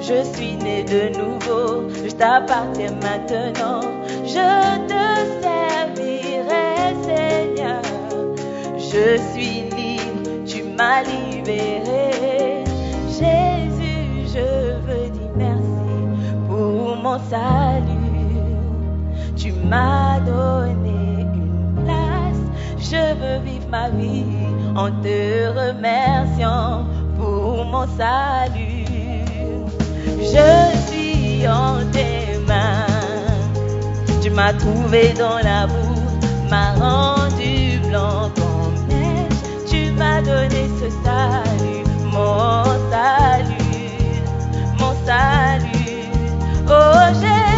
Je 0.00 0.24
suis 0.32 0.56
né 0.56 0.82
de 0.84 1.02
nouveau, 1.18 1.88
je 2.04 2.12
t'appartiens 2.12 2.94
maintenant. 3.06 3.80
Je 4.24 4.48
te 4.90 5.04
servirai, 5.44 6.94
Seigneur. 7.08 7.82
Je 8.76 9.06
suis 9.30 9.58
libre, 9.76 10.30
tu 10.46 10.62
m'as 10.76 11.02
libéré. 11.02 12.64
Jésus, 13.08 14.26
je 14.34 14.46
veux 14.86 15.08
dire 15.10 15.32
merci 15.36 15.98
pour 16.48 16.96
mon 16.96 17.18
salut. 17.30 18.02
Tu 19.36 19.52
m'as 19.52 20.20
donné. 20.20 20.81
Je 22.92 22.98
veux 22.98 23.38
vivre 23.42 23.68
ma 23.70 23.88
vie 23.88 24.26
en 24.76 24.90
te 24.90 25.48
remerciant 25.58 26.84
pour 27.16 27.64
mon 27.64 27.86
salut. 27.96 28.84
Je 30.20 30.76
suis 30.86 31.48
en 31.48 31.78
tes 31.90 32.36
mains. 32.46 32.84
Tu 34.20 34.28
m'as 34.28 34.52
trouvé 34.52 35.14
dans 35.14 35.38
la 35.38 35.66
boue, 35.68 36.02
m'as 36.50 36.74
rendu 36.74 37.78
blanc 37.88 38.30
comme 38.36 38.86
neige. 38.90 39.40
Tu 39.70 39.90
m'as 39.92 40.20
donné 40.20 40.68
ce 40.78 40.90
salut, 41.02 41.84
mon 42.12 42.64
salut, 42.90 44.20
mon 44.78 44.92
salut. 45.06 46.10
Oh 46.68 47.06
Jésus, 47.22 47.51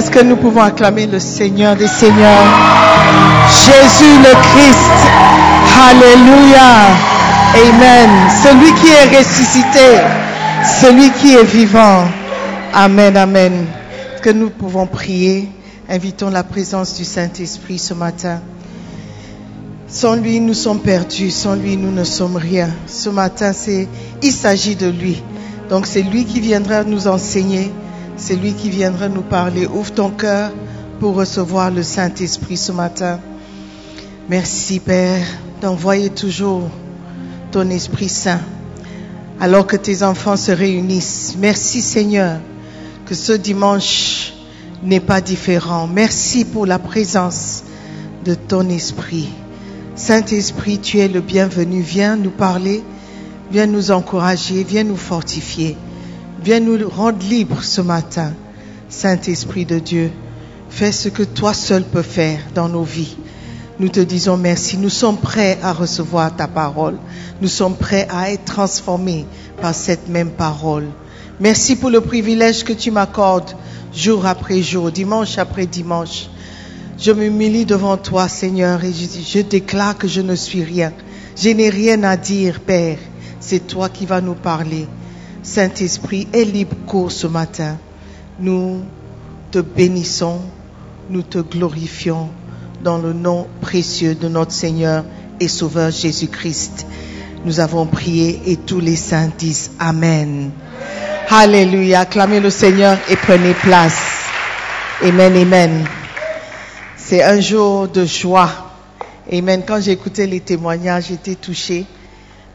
Est-ce 0.00 0.10
que 0.10 0.24
nous 0.24 0.36
pouvons 0.36 0.62
acclamer 0.62 1.06
le 1.06 1.20
Seigneur 1.20 1.76
des 1.76 1.86
Seigneurs? 1.86 2.46
Jésus 3.50 4.16
le 4.16 4.32
Christ. 4.32 4.90
Alléluia. 5.90 6.96
Amen. 7.54 8.08
Celui 8.42 8.72
qui 8.80 8.88
est 8.88 9.18
ressuscité. 9.18 9.98
Celui 10.80 11.10
qui 11.10 11.34
est 11.34 11.44
vivant. 11.44 12.06
Amen, 12.72 13.14
amen. 13.14 13.66
Est-ce 14.14 14.22
que 14.22 14.30
nous 14.30 14.48
pouvons 14.48 14.86
prier? 14.86 15.50
Invitons 15.86 16.30
la 16.30 16.44
présence 16.44 16.94
du 16.96 17.04
Saint-Esprit 17.04 17.78
ce 17.78 17.92
matin. 17.92 18.40
Sans 19.86 20.14
lui, 20.14 20.40
nous 20.40 20.54
sommes 20.54 20.80
perdus. 20.80 21.30
Sans 21.30 21.56
lui, 21.56 21.76
nous 21.76 21.92
ne 21.92 22.04
sommes 22.04 22.36
rien. 22.36 22.70
Ce 22.86 23.10
matin, 23.10 23.52
c'est, 23.52 23.86
il 24.22 24.32
s'agit 24.32 24.76
de 24.76 24.88
lui. 24.88 25.22
Donc, 25.68 25.86
c'est 25.86 26.00
lui 26.00 26.24
qui 26.24 26.40
viendra 26.40 26.84
nous 26.84 27.06
enseigner. 27.06 27.70
C'est 28.20 28.36
lui 28.36 28.52
qui 28.52 28.68
viendra 28.68 29.08
nous 29.08 29.22
parler. 29.22 29.66
Ouvre 29.66 29.92
ton 29.92 30.10
cœur 30.10 30.52
pour 31.00 31.14
recevoir 31.14 31.70
le 31.70 31.82
Saint-Esprit 31.82 32.58
ce 32.58 32.70
matin. 32.70 33.18
Merci, 34.28 34.78
Père, 34.78 35.24
d'envoyer 35.62 36.10
toujours 36.10 36.68
ton 37.50 37.68
Esprit 37.70 38.10
Saint 38.10 38.40
alors 39.40 39.66
que 39.66 39.76
tes 39.76 40.02
enfants 40.02 40.36
se 40.36 40.52
réunissent. 40.52 41.34
Merci, 41.38 41.80
Seigneur, 41.80 42.40
que 43.06 43.14
ce 43.14 43.32
dimanche 43.32 44.34
n'est 44.82 45.00
pas 45.00 45.22
différent. 45.22 45.86
Merci 45.86 46.44
pour 46.44 46.66
la 46.66 46.78
présence 46.78 47.64
de 48.26 48.34
ton 48.34 48.68
Esprit. 48.68 49.30
Saint-Esprit, 49.96 50.78
tu 50.78 50.98
es 50.98 51.08
le 51.08 51.22
bienvenu. 51.22 51.80
Viens 51.80 52.16
nous 52.16 52.30
parler, 52.30 52.82
viens 53.50 53.66
nous 53.66 53.90
encourager, 53.90 54.62
viens 54.62 54.84
nous 54.84 54.96
fortifier, 54.96 55.74
viens 56.42 56.60
nous 56.60 56.88
rendre 56.88 57.24
libres 57.26 57.62
ce 57.62 57.80
matin. 57.80 58.32
Saint-Esprit 58.88 59.64
de 59.64 59.78
Dieu, 59.78 60.10
fais 60.68 60.92
ce 60.92 61.08
que 61.08 61.22
toi 61.22 61.54
seul 61.54 61.84
peux 61.84 62.02
faire 62.02 62.40
dans 62.54 62.68
nos 62.68 62.82
vies. 62.82 63.16
Nous 63.78 63.88
te 63.88 64.00
disons 64.00 64.36
merci. 64.36 64.76
Nous 64.76 64.90
sommes 64.90 65.16
prêts 65.16 65.58
à 65.62 65.72
recevoir 65.72 66.34
ta 66.34 66.48
parole. 66.48 66.98
Nous 67.40 67.48
sommes 67.48 67.76
prêts 67.76 68.06
à 68.10 68.30
être 68.30 68.44
transformés 68.44 69.26
par 69.60 69.74
cette 69.74 70.08
même 70.08 70.30
parole. 70.30 70.86
Merci 71.40 71.76
pour 71.76 71.90
le 71.90 72.00
privilège 72.00 72.64
que 72.64 72.72
tu 72.72 72.90
m'accordes 72.90 73.54
jour 73.94 74.26
après 74.26 74.62
jour, 74.62 74.90
dimanche 74.90 75.38
après 75.38 75.66
dimanche. 75.66 76.28
Je 76.98 77.12
m'humilie 77.12 77.64
devant 77.64 77.96
toi, 77.96 78.28
Seigneur, 78.28 78.84
et 78.84 78.92
je, 78.92 79.06
je 79.26 79.40
déclare 79.40 79.96
que 79.96 80.06
je 80.06 80.20
ne 80.20 80.34
suis 80.34 80.62
rien. 80.62 80.92
Je 81.36 81.48
n'ai 81.48 81.70
rien 81.70 82.02
à 82.02 82.16
dire, 82.16 82.60
Père. 82.60 82.98
C'est 83.40 83.66
toi 83.66 83.88
qui 83.88 84.04
vas 84.04 84.20
nous 84.20 84.34
parler. 84.34 84.86
Saint-Esprit, 85.42 86.28
aie 86.32 86.44
libre 86.44 86.76
cours 86.86 87.10
ce 87.10 87.26
matin. 87.26 87.78
Nous 88.38 88.82
te 89.50 89.58
bénissons, 89.58 90.40
nous 91.08 91.22
te 91.22 91.38
glorifions 91.38 92.28
dans 92.82 92.98
le 92.98 93.12
nom 93.12 93.46
précieux 93.60 94.14
de 94.14 94.28
notre 94.28 94.52
Seigneur 94.52 95.04
et 95.40 95.48
Sauveur 95.48 95.90
Jésus-Christ. 95.90 96.86
Nous 97.44 97.58
avons 97.60 97.86
prié 97.86 98.42
et 98.46 98.56
tous 98.56 98.80
les 98.80 98.96
saints 98.96 99.30
disent 99.38 99.72
Amen. 99.78 100.50
Alléluia. 101.30 102.00
Acclamez 102.00 102.40
le 102.40 102.50
Seigneur 102.50 102.98
et 103.08 103.16
prenez 103.16 103.54
place. 103.54 104.00
Amen, 105.02 105.34
amen. 105.36 105.84
C'est 106.96 107.22
un 107.22 107.40
jour 107.40 107.88
de 107.88 108.04
joie. 108.04 108.72
Amen. 109.32 109.62
Quand 109.66 109.80
j'ai 109.80 109.92
écouté 109.92 110.26
les 110.26 110.40
témoignages, 110.40 111.06
j'étais 111.08 111.34
touchée 111.34 111.86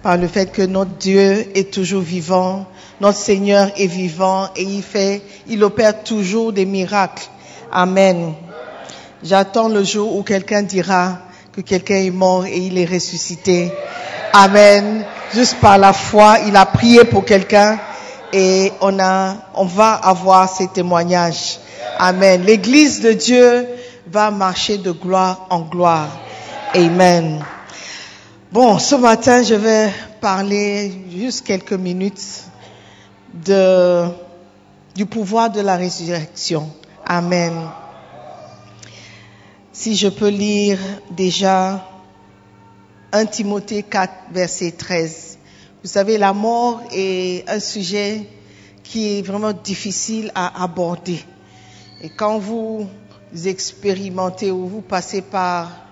par 0.06 0.18
le 0.18 0.28
fait 0.28 0.52
que 0.52 0.62
notre 0.62 0.92
Dieu 1.00 1.48
est 1.56 1.74
toujours 1.74 2.04
vivant, 2.04 2.68
notre 3.02 3.18
Seigneur 3.18 3.72
est 3.76 3.88
vivant 3.88 4.50
et 4.56 4.62
il 4.62 4.84
fait, 4.84 5.24
il 5.48 5.64
opère 5.64 6.04
toujours 6.04 6.54
des 6.54 6.66
miracles. 6.68 7.24
Amen. 7.72 8.34
J'attends 9.24 9.68
le 9.68 9.84
jour 9.84 10.16
où 10.16 10.22
quelqu'un 10.22 10.62
dira 10.62 11.18
que 11.56 11.62
quelqu'un 11.62 11.96
est 11.96 12.12
mort 12.12 12.46
et 12.46 12.56
il 12.56 12.78
est 12.78 12.86
ressuscité. 12.86 13.72
Amen. 14.32 15.04
Juste 15.34 15.56
par 15.60 15.80
la 15.80 15.92
foi, 15.92 16.38
il 16.46 16.56
a 16.56 16.68
prié 16.68 17.06
pour 17.06 17.26
quelqu'un 17.26 17.80
et 18.32 18.72
on 18.82 19.00
a, 19.00 19.34
on 19.56 19.66
va 19.66 19.94
avoir 19.94 20.48
ces 20.48 20.68
témoignages. 20.68 21.58
Amen. 21.98 22.44
L'église 22.46 23.02
de 23.02 23.12
Dieu 23.12 23.68
va 24.12 24.30
marcher 24.30 24.78
de 24.78 24.92
gloire 24.92 25.48
en 25.50 25.62
gloire. 25.62 26.10
Amen. 26.76 27.44
Bon, 28.56 28.80
ce 28.80 28.96
matin, 28.96 29.44
je 29.44 29.54
vais 29.54 29.92
parler 30.22 30.90
juste 31.14 31.46
quelques 31.46 31.74
minutes 31.74 32.46
du 34.96 35.06
pouvoir 35.06 35.50
de 35.52 35.60
la 35.60 35.76
résurrection. 35.76 36.72
Amen. 37.06 37.52
Si 39.74 39.98
je 39.98 40.08
peux 40.08 40.30
lire 40.30 40.80
déjà 41.12 41.86
1 43.12 43.26
Timothée 43.26 43.84
4, 43.84 44.14
verset 44.32 44.72
13. 44.72 45.38
Vous 45.84 45.90
savez, 45.90 46.18
la 46.18 46.32
mort 46.32 46.82
est 46.94 47.44
un 47.50 47.60
sujet 47.60 48.26
qui 48.86 49.20
est 49.20 49.22
vraiment 49.22 49.52
difficile 49.52 50.32
à 50.34 50.64
aborder. 50.64 51.20
Et 52.02 52.08
quand 52.08 52.40
vous 52.40 52.88
expérimentez 53.44 54.50
ou 54.50 54.66
vous 54.66 54.82
passez 54.82 55.22
par, 55.22 55.85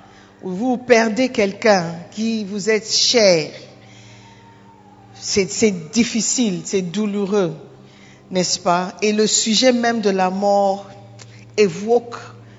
vous 0.43 0.77
perdez 0.77 1.29
quelqu'un 1.29 1.85
qui 2.11 2.43
vous 2.43 2.69
est 2.69 2.91
cher, 2.91 3.51
c'est 5.15 5.91
difficile, 5.91 6.61
c'est 6.65 6.81
douloureux, 6.81 7.55
n'est-ce 8.29 8.59
pas? 8.59 8.93
Et 9.01 9.13
le 9.13 9.25
sujet 9.25 9.71
même 9.71 10.01
de 10.01 10.09
la 10.09 10.29
mort 10.29 10.89
évoque 11.55 12.17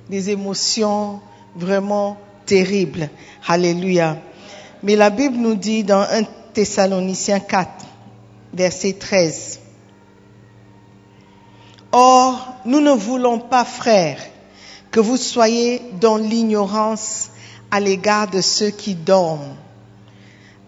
des 0.08 0.30
émotions 0.30 1.20
vraiment 1.56 2.16
terribles. 2.46 3.10
Alléluia. 3.46 4.18
Mais 4.82 4.96
la 4.96 5.10
Bible 5.10 5.36
nous 5.36 5.54
dit 5.54 5.84
dans 5.84 6.00
1 6.00 6.22
Thessaloniciens 6.54 7.40
4, 7.40 7.70
verset 8.54 8.94
13, 8.94 9.60
Or, 11.92 12.54
nous 12.64 12.80
ne 12.80 12.90
voulons 12.90 13.38
pas, 13.38 13.64
frères, 13.64 14.18
que 14.90 15.00
vous 15.00 15.16
soyez 15.16 15.80
dans 16.00 16.16
l'ignorance 16.16 17.30
à 17.70 17.80
l'égard 17.80 18.28
de 18.28 18.40
ceux 18.40 18.70
qui 18.70 18.94
dorment, 18.94 19.56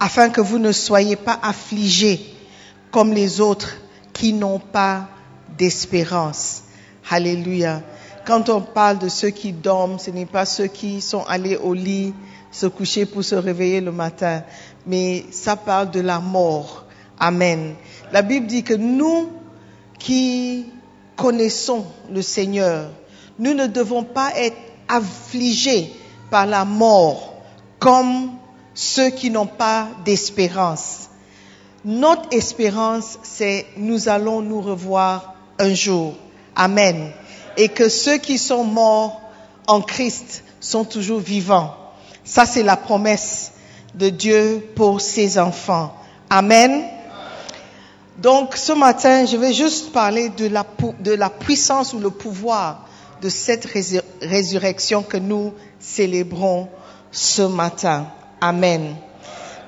afin 0.01 0.29
que 0.29 0.41
vous 0.41 0.59
ne 0.59 0.73
soyez 0.73 1.17
pas 1.17 1.39
affligés 1.43 2.21
comme 2.91 3.13
les 3.13 3.41
autres 3.41 3.77
qui 4.13 4.33
n'ont 4.33 4.59
pas 4.59 5.09
d'espérance. 5.57 6.63
Alléluia. 7.11 7.83
Quand 8.25 8.49
on 8.49 8.61
parle 8.61 8.99
de 8.99 9.09
ceux 9.09 9.31
qui 9.31 9.53
dorment, 9.53 9.99
ce 9.99 10.11
n'est 10.11 10.27
pas 10.27 10.45
ceux 10.45 10.67
qui 10.67 11.01
sont 11.01 11.25
allés 11.25 11.57
au 11.57 11.75
lit 11.75 12.13
se 12.51 12.67
coucher 12.67 13.07
pour 13.07 13.23
se 13.23 13.35
réveiller 13.35 13.81
le 13.81 13.93
matin, 13.93 14.43
mais 14.87 15.27
ça 15.31 15.57
parle 15.57 15.91
de 15.91 16.01
la 16.01 16.21
mort. 16.21 16.87
Amen. 17.19 17.75
La 18.13 18.23
Bible 18.23 18.47
dit 18.47 18.63
que 18.63 18.75
nous 18.75 19.31
qui 19.99 20.67
connaissons 21.17 21.85
le 22.11 22.23
Seigneur, 22.23 22.91
nous 23.39 23.55
ne 23.55 23.67
devons 23.67 24.05
pas 24.05 24.33
être 24.37 24.57
affligés 24.89 25.93
par 26.31 26.47
la 26.47 26.65
mort 26.65 27.35
comme 27.79 28.33
ceux 28.75 29.11
qui 29.11 29.31
n'ont 29.31 29.47
pas 29.47 29.89
d'espérance. 30.05 31.09
Notre 31.85 32.29
espérance, 32.33 33.19
c'est 33.23 33.67
nous 33.77 34.09
allons 34.09 34.43
nous 34.43 34.61
revoir 34.61 35.35
un 35.59 35.73
jour. 35.73 36.15
Amen. 36.55 37.13
Et 37.57 37.69
que 37.69 37.89
ceux 37.89 38.19
qui 38.19 38.39
sont 38.39 38.65
morts 38.65 39.21
en 39.67 39.81
Christ 39.81 40.45
sont 40.61 40.85
toujours 40.85 41.21
vivants. 41.21 41.75
Ça, 42.25 42.45
c'est 42.45 42.63
la 42.63 42.77
promesse 42.77 43.53
de 43.95 44.09
Dieu 44.09 44.67
pour 44.75 45.01
ses 45.01 45.39
enfants. 45.39 45.95
Amen. 46.29 46.85
Donc, 48.19 48.57
ce 48.57 48.73
matin, 48.73 49.27
je 49.27 49.37
vais 49.37 49.53
juste 49.53 49.93
parler 49.93 50.31
de 50.31 50.47
la, 50.47 50.65
de 51.01 51.13
la 51.13 51.31
puissance 51.31 51.93
ou 51.93 51.99
le 51.99 52.11
pouvoir 52.11 52.87
de 53.23 53.29
cette 53.29 53.67
résurrection 54.23 55.03
que 55.03 55.17
nous 55.17 55.53
célébrons 55.79 56.69
ce 57.11 57.43
matin. 57.43 58.09
Amen. 58.41 58.97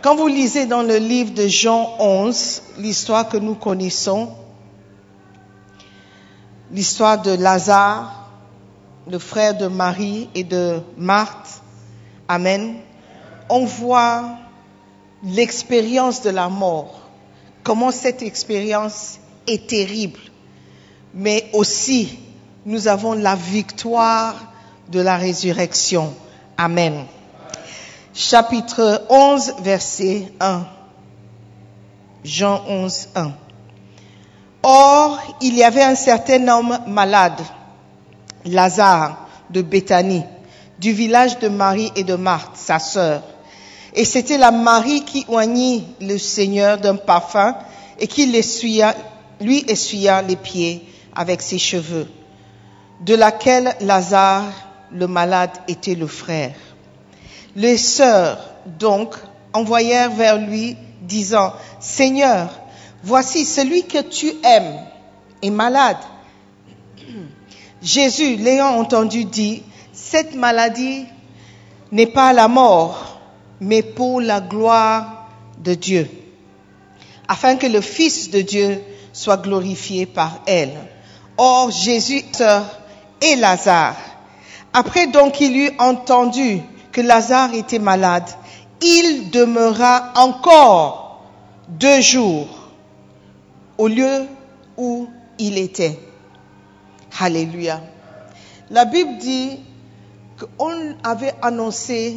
Quand 0.03 0.15
vous 0.15 0.29
lisez 0.29 0.67
dans 0.67 0.83
le 0.83 0.97
livre 0.97 1.35
de 1.35 1.49
Jean 1.49 1.97
11, 1.99 2.63
l'histoire 2.79 3.29
que 3.29 3.37
nous 3.37 3.55
connaissons, 3.55 4.31
l'histoire 6.71 7.21
de 7.21 7.33
Lazare, 7.33 8.31
le 9.11 9.19
frère 9.19 9.57
de 9.57 9.67
Marie 9.67 10.29
et 10.35 10.45
de 10.45 10.81
Marthe, 10.97 11.63
Amen, 12.31 12.77
on 13.49 13.65
voit 13.65 14.37
l'expérience 15.25 16.21
de 16.21 16.29
la 16.29 16.51
mort, 16.51 17.01
comment 17.65 17.91
cette 17.91 18.21
expérience 18.21 19.19
est 19.47 19.67
terrible, 19.67 20.21
mais 21.15 21.49
aussi 21.55 22.19
nous 22.69 22.87
avons 22.87 23.15
la 23.15 23.35
victoire 23.35 24.35
de 24.91 25.01
la 25.01 25.17
résurrection. 25.17 26.13
Amen. 26.59 27.07
Chapitre 28.13 29.07
11, 29.09 29.55
verset 29.63 30.31
1. 30.39 30.67
Jean 32.25 32.63
11, 32.69 33.09
1. 33.15 33.33
Or, 34.63 35.19
il 35.41 35.55
y 35.55 35.65
avait 35.65 35.83
un 35.83 35.95
certain 35.95 36.47
homme 36.47 36.79
malade, 36.89 37.41
Lazare 38.45 39.17
de 39.49 39.63
Béthanie, 39.63 40.25
du 40.79 40.93
village 40.93 41.39
de 41.39 41.49
Marie 41.49 41.91
et 41.97 42.05
de 42.05 42.17
Marthe, 42.17 42.55
sa 42.59 42.79
sœur. 42.79 43.23
Et 43.95 44.05
c'était 44.05 44.37
la 44.37 44.51
Marie 44.51 45.07
qui 45.07 45.25
oignit 45.29 45.87
le 46.03 46.19
Seigneur 46.19 46.77
d'un 46.77 46.97
parfum 46.97 47.57
et 47.99 48.07
qui 48.07 48.27
lui 48.27 49.65
essuya 49.67 50.23
les 50.23 50.37
pieds 50.37 50.87
avec 51.17 51.41
ses 51.41 51.59
cheveux 51.59 52.07
de 53.01 53.15
laquelle 53.15 53.75
Lazare, 53.81 54.53
le 54.93 55.07
malade, 55.07 55.51
était 55.69 55.95
le 55.95 56.07
frère. 56.07 56.55
Les 57.57 57.77
sœurs, 57.77 58.39
donc, 58.79 59.15
envoyèrent 59.53 60.11
vers 60.11 60.39
lui, 60.39 60.77
disant, 61.03 61.53
Seigneur, 61.81 62.51
voici 63.03 63.45
celui 63.45 63.85
que 63.85 64.03
tu 64.03 64.33
aimes 64.45 64.81
est 65.43 65.51
malade. 65.51 65.99
Jésus, 67.83 68.37
l'ayant 68.37 68.79
entendu, 68.79 69.25
dit, 69.25 69.63
cette 69.93 70.35
maladie 70.35 71.07
n'est 71.93 72.07
pas 72.07 72.33
la 72.33 72.49
mort, 72.49 73.21
mais 73.61 73.83
pour 73.83 74.21
la 74.21 74.41
gloire 74.41 75.29
de 75.63 75.75
Dieu, 75.75 76.09
afin 77.27 77.57
que 77.57 77.67
le 77.67 77.81
Fils 77.81 78.31
de 78.31 78.41
Dieu 78.41 78.81
soit 79.13 79.39
glorifié 79.39 80.07
par 80.07 80.41
elle. 80.47 80.75
Or, 81.37 81.71
Jésus, 81.71 82.23
sœur, 82.33 82.78
et 83.21 83.37
Lazare. 83.37 83.97
Après 84.73 85.07
donc 85.07 85.35
qu'il 85.35 85.57
eut 85.57 85.73
entendu 85.79 86.61
que 86.93 87.01
Lazare 87.01 87.55
était 87.55 87.79
malade, 87.79 88.29
il 88.81 89.31
demeura 89.31 90.13
encore 90.17 91.23
deux 91.69 92.01
jours 92.01 92.49
au 93.77 93.89
lieu 93.89 94.27
où 94.77 95.09
il 95.39 95.59
était. 95.59 95.99
Alléluia. 97.21 97.81
La 98.71 98.85
Bible 98.85 99.19
dit 99.19 99.59
qu'on 100.39 100.95
avait 101.03 101.35
annoncé 101.43 102.17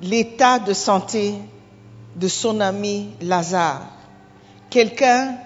l'état 0.00 0.58
de 0.58 0.72
santé 0.72 1.34
de 2.16 2.28
son 2.28 2.60
ami 2.60 3.10
Lazare, 3.20 3.86
quelqu'un 4.70 5.36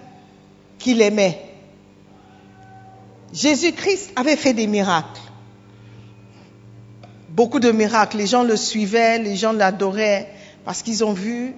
qu'il 0.78 1.00
aimait, 1.00 1.45
Jésus-Christ 3.32 4.12
avait 4.16 4.36
fait 4.36 4.54
des 4.54 4.66
miracles. 4.66 5.20
Beaucoup 7.30 7.60
de 7.60 7.70
miracles. 7.70 8.16
Les 8.16 8.26
gens 8.26 8.42
le 8.42 8.56
suivaient, 8.56 9.18
les 9.18 9.36
gens 9.36 9.52
l'adoraient 9.52 10.32
parce 10.64 10.82
qu'ils 10.82 11.04
ont 11.04 11.12
vu 11.12 11.54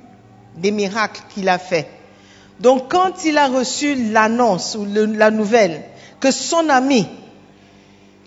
des 0.57 0.71
miracles 0.71 1.23
qu'il 1.35 1.49
a 1.49 1.59
fait. 1.59 1.89
Donc 2.61 2.91
quand 2.91 3.25
il 3.25 3.39
a 3.39 3.47
reçu 3.47 3.95
l'annonce 4.11 4.77
ou 4.77 4.85
la 4.85 5.31
nouvelle 5.31 5.83
que 6.21 6.31
son 6.31 6.69
ami, 6.69 7.07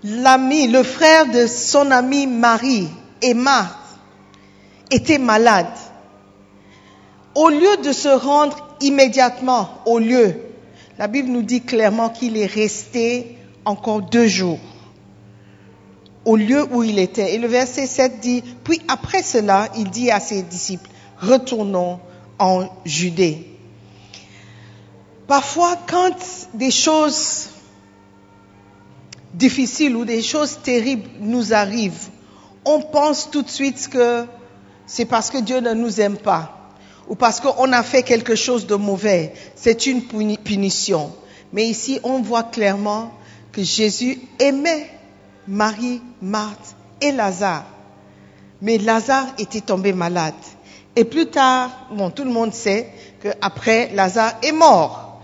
l'ami, 0.04 0.68
le 0.68 0.84
frère 0.84 1.26
de 1.28 1.46
son 1.48 1.92
ami 1.92 2.28
Marie 2.28 2.88
Marthe 3.36 3.78
était 4.90 5.18
malade, 5.20 5.68
au 7.36 7.50
lieu 7.50 7.78
de 7.84 7.92
se 7.92 8.10
rendre 8.10 8.76
immédiatement 8.82 9.70
au 9.86 10.00
lieu 10.00 10.36
la 11.02 11.08
Bible 11.08 11.30
nous 11.30 11.42
dit 11.42 11.62
clairement 11.62 12.10
qu'il 12.10 12.38
est 12.38 12.46
resté 12.46 13.36
encore 13.66 14.04
deux 14.04 14.28
jours 14.28 14.60
au 16.26 16.36
lieu 16.36 16.64
où 16.72 16.84
il 16.84 17.00
était. 17.00 17.34
Et 17.34 17.40
le 17.40 17.48
verset 17.48 17.88
7 17.88 18.20
dit, 18.20 18.44
puis 18.64 18.80
après 18.88 19.24
cela, 19.24 19.68
il 19.76 19.90
dit 19.90 20.12
à 20.12 20.20
ses 20.20 20.44
disciples, 20.44 20.88
retournons 21.18 22.00
en 22.38 22.70
Judée. 22.86 23.48
Parfois, 25.26 25.76
quand 25.90 26.16
des 26.54 26.70
choses 26.70 27.50
difficiles 29.34 29.96
ou 29.96 30.06
des 30.06 30.22
choses 30.22 30.60
terribles 30.62 31.10
nous 31.20 31.52
arrivent, 31.52 32.10
on 32.64 32.80
pense 32.80 33.32
tout 33.32 33.42
de 33.42 33.50
suite 33.50 33.90
que 33.90 34.26
c'est 34.86 35.06
parce 35.06 35.32
que 35.32 35.40
Dieu 35.40 35.62
ne 35.62 35.74
nous 35.74 36.00
aime 36.00 36.18
pas 36.18 36.61
ou 37.08 37.16
parce 37.16 37.40
qu'on 37.40 37.74
a 37.74 37.84
fait 37.84 38.04
quelque 38.04 38.36
chose 38.36 38.68
de 38.68 38.76
mauvais. 38.76 39.34
C'est 39.56 39.86
une 39.86 40.04
punition. 40.04 41.12
Mais 41.54 41.66
ici, 41.66 42.00
on 42.04 42.22
voit 42.22 42.44
clairement 42.44 43.12
que 43.52 43.64
Jésus 43.64 44.20
aimait 44.40 44.90
Marie, 45.48 46.02
Marthe 46.22 46.76
et 47.02 47.12
Lazare. 47.12 47.66
Mais 48.62 48.78
Lazare 48.78 49.28
était 49.38 49.62
tombé 49.62 49.92
malade. 49.92 50.36
Et 50.96 51.04
plus 51.04 51.28
tard, 51.28 51.72
bon, 51.92 52.10
tout 52.10 52.24
le 52.24 52.32
monde 52.32 52.54
sait 52.54 52.90
qu'après, 53.22 53.90
Lazare 53.94 54.34
est 54.44 54.52
mort. 54.52 55.22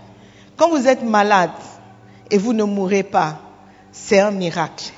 Quand 0.56 0.70
vous 0.70 0.88
êtes 0.88 1.02
malade 1.02 1.50
et 2.30 2.38
vous 2.38 2.52
ne 2.52 2.64
mourrez 2.64 3.04
pas, 3.04 3.40
c'est 3.92 4.18
un 4.18 4.30
miracle. 4.30 4.92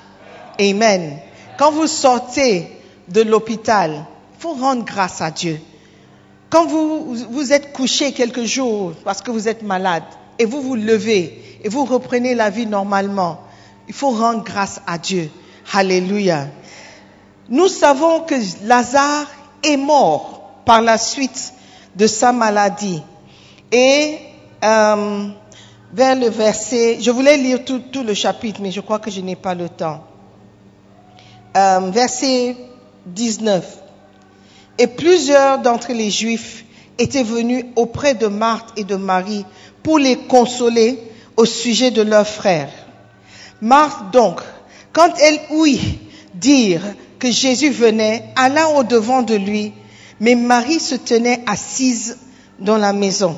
Amen. 0.59 1.19
Quand 1.59 1.71
vous 1.71 1.87
sortez 1.87 2.67
de 3.09 3.23
l'hôpital, 3.23 4.07
il 4.37 4.41
faut 4.41 4.55
rendre 4.55 4.85
grâce 4.85 5.21
à 5.21 5.31
Dieu. 5.31 5.61
Quand 6.51 6.67
vous, 6.67 7.15
vous 7.31 7.53
êtes 7.53 7.73
couché 7.73 8.13
quelques 8.13 8.43
jours 8.45 8.93
parce 9.05 9.23
que 9.23 9.31
vous 9.31 9.47
êtes 9.47 9.63
malade 9.63 10.03
et 10.39 10.45
vous 10.45 10.61
vous 10.61 10.75
levez 10.75 11.61
et 11.63 11.69
vous 11.69 11.85
reprenez 11.85 12.35
la 12.35 12.51
vie 12.51 12.67
normalement, 12.67 13.41
il 13.87 13.95
faut 13.95 14.11
rendre 14.11 14.43
grâce 14.43 14.81
à 14.87 14.99
Dieu. 14.99 15.31
Alléluia. 15.73 16.49
Nous 17.49 17.69
savons 17.69 18.21
que 18.21 18.35
Lazare 18.65 19.27
est 19.63 19.77
mort 19.77 20.63
par 20.65 20.83
la 20.83 20.99
suite 20.99 21.53
de 21.97 22.07
sa 22.07 22.33
maladie. 22.33 23.03
Et 23.71 24.19
euh, 24.65 25.29
vers 25.93 26.17
le 26.17 26.29
verset, 26.29 26.99
je 27.01 27.11
voulais 27.11 27.37
lire 27.37 27.65
tout, 27.65 27.81
tout, 27.93 28.03
le 28.03 28.15
chapitre, 28.15 28.61
mais 28.63 28.71
je 28.71 28.81
crois 28.81 28.99
que 28.99 29.11
je 29.11 29.21
n'ai 29.21 29.37
pas 29.37 29.55
le 29.55 29.69
temps. 29.69 30.05
Euh, 31.57 31.91
verset 31.93 32.57
19. 33.07 33.80
Et 34.81 34.87
plusieurs 34.87 35.59
d'entre 35.59 35.93
les 35.93 36.11
Juifs 36.11 36.65
étaient 36.99 37.23
venus 37.23 37.67
auprès 37.77 38.15
de 38.15 38.29
Marthe 38.29 38.71
et 38.79 38.85
de 38.85 38.97
Marie 38.97 39.45
pour 39.83 39.99
les 39.99 40.17
consoler 40.17 40.99
au 41.37 41.45
sujet 41.45 41.91
de 41.91 42.01
leur 42.01 42.27
frère. 42.27 42.71
Marthe 43.61 44.11
donc, 44.11 44.41
quand 44.95 45.13
elle 45.21 45.39
ouït 45.51 45.99
dire 46.35 46.81
que 47.19 47.31
Jésus 47.31 47.69
venait, 47.69 48.25
alla 48.37 48.71
au 48.71 48.83
devant 48.83 49.21
de 49.21 49.35
lui, 49.35 49.75
mais 50.19 50.35
Marie 50.35 50.81
se 50.81 50.95
tenait 50.95 51.43
assise 51.47 52.17
dans 52.59 52.79
la 52.79 52.95
maison. 52.95 53.37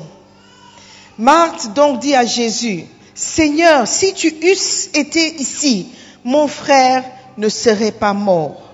Marthe 1.17 1.73
donc 1.73 1.99
dit 1.99 2.15
à 2.15 2.25
Jésus, 2.25 2.85
Seigneur, 3.15 3.85
si 3.85 4.13
tu 4.13 4.33
eusses 4.43 4.91
été 4.93 5.35
ici, 5.41 5.89
mon 6.23 6.47
frère 6.47 7.03
ne 7.37 7.49
serait 7.49 7.91
pas 7.91 8.13
mort. 8.13 8.72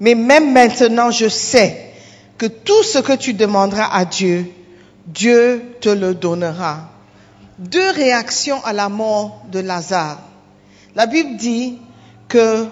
Mais 0.00 0.14
même 0.14 0.52
maintenant, 0.52 1.10
je 1.10 1.28
sais 1.28 1.92
que 2.36 2.46
tout 2.46 2.82
ce 2.82 2.98
que 2.98 3.14
tu 3.14 3.34
demanderas 3.34 3.90
à 3.92 4.04
Dieu, 4.04 4.46
Dieu 5.06 5.62
te 5.80 5.88
le 5.88 6.14
donnera. 6.14 6.90
Deux 7.58 7.90
réactions 7.90 8.64
à 8.64 8.72
la 8.72 8.88
mort 8.88 9.42
de 9.50 9.58
Lazare. 9.58 10.20
La 10.94 11.06
Bible 11.06 11.36
dit 11.36 11.78
que 12.28 12.66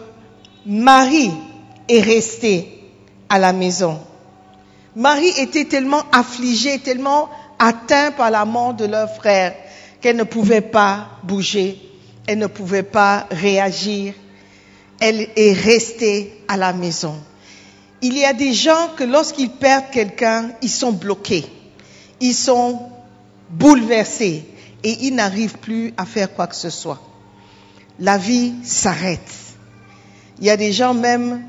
Marie 0.65 1.33
est 1.89 2.01
restée 2.01 2.77
à 3.29 3.39
la 3.39 3.53
maison. 3.53 3.99
Marie 4.95 5.33
était 5.39 5.65
tellement 5.65 6.03
affligée, 6.13 6.79
tellement 6.79 7.29
atteinte 7.59 8.17
par 8.17 8.31
la 8.31 8.45
mort 8.45 8.75
de 8.75 8.85
leur 8.87 9.13
frère 9.15 9.55
qu'elle 10.01 10.17
ne 10.17 10.25
pouvait 10.25 10.61
pas 10.61 11.09
bouger, 11.23 11.81
elle 12.27 12.39
ne 12.39 12.47
pouvait 12.47 12.83
pas 12.83 13.27
réagir. 13.31 14.15
Elle 15.01 15.29
est 15.37 15.53
restée 15.53 16.43
à 16.49 16.57
la 16.57 16.73
maison. 16.73 17.15
Il 18.03 18.17
y 18.17 18.25
a 18.25 18.33
des 18.33 18.53
gens 18.53 18.91
que 18.97 19.05
lorsqu'ils 19.05 19.51
perdent 19.51 19.91
quelqu'un, 19.91 20.51
ils 20.63 20.71
sont 20.71 20.93
bloqués, 20.93 21.47
ils 22.21 22.35
sont 22.35 22.91
bouleversés 23.51 24.45
et 24.85 25.07
ils 25.07 25.15
n'arrivent 25.15 25.59
plus 25.59 25.93
à 25.97 26.05
faire 26.05 26.33
quoi 26.33 26.47
que 26.47 26.57
ce 26.57 26.71
soit. 26.71 27.01
La 27.99 28.19
vie 28.19 28.55
s'arrête. 28.63 29.33
Il 30.39 30.45
y 30.45 30.51
a 30.51 30.57
des 30.57 30.73
gens 30.73 30.93
même, 30.93 31.43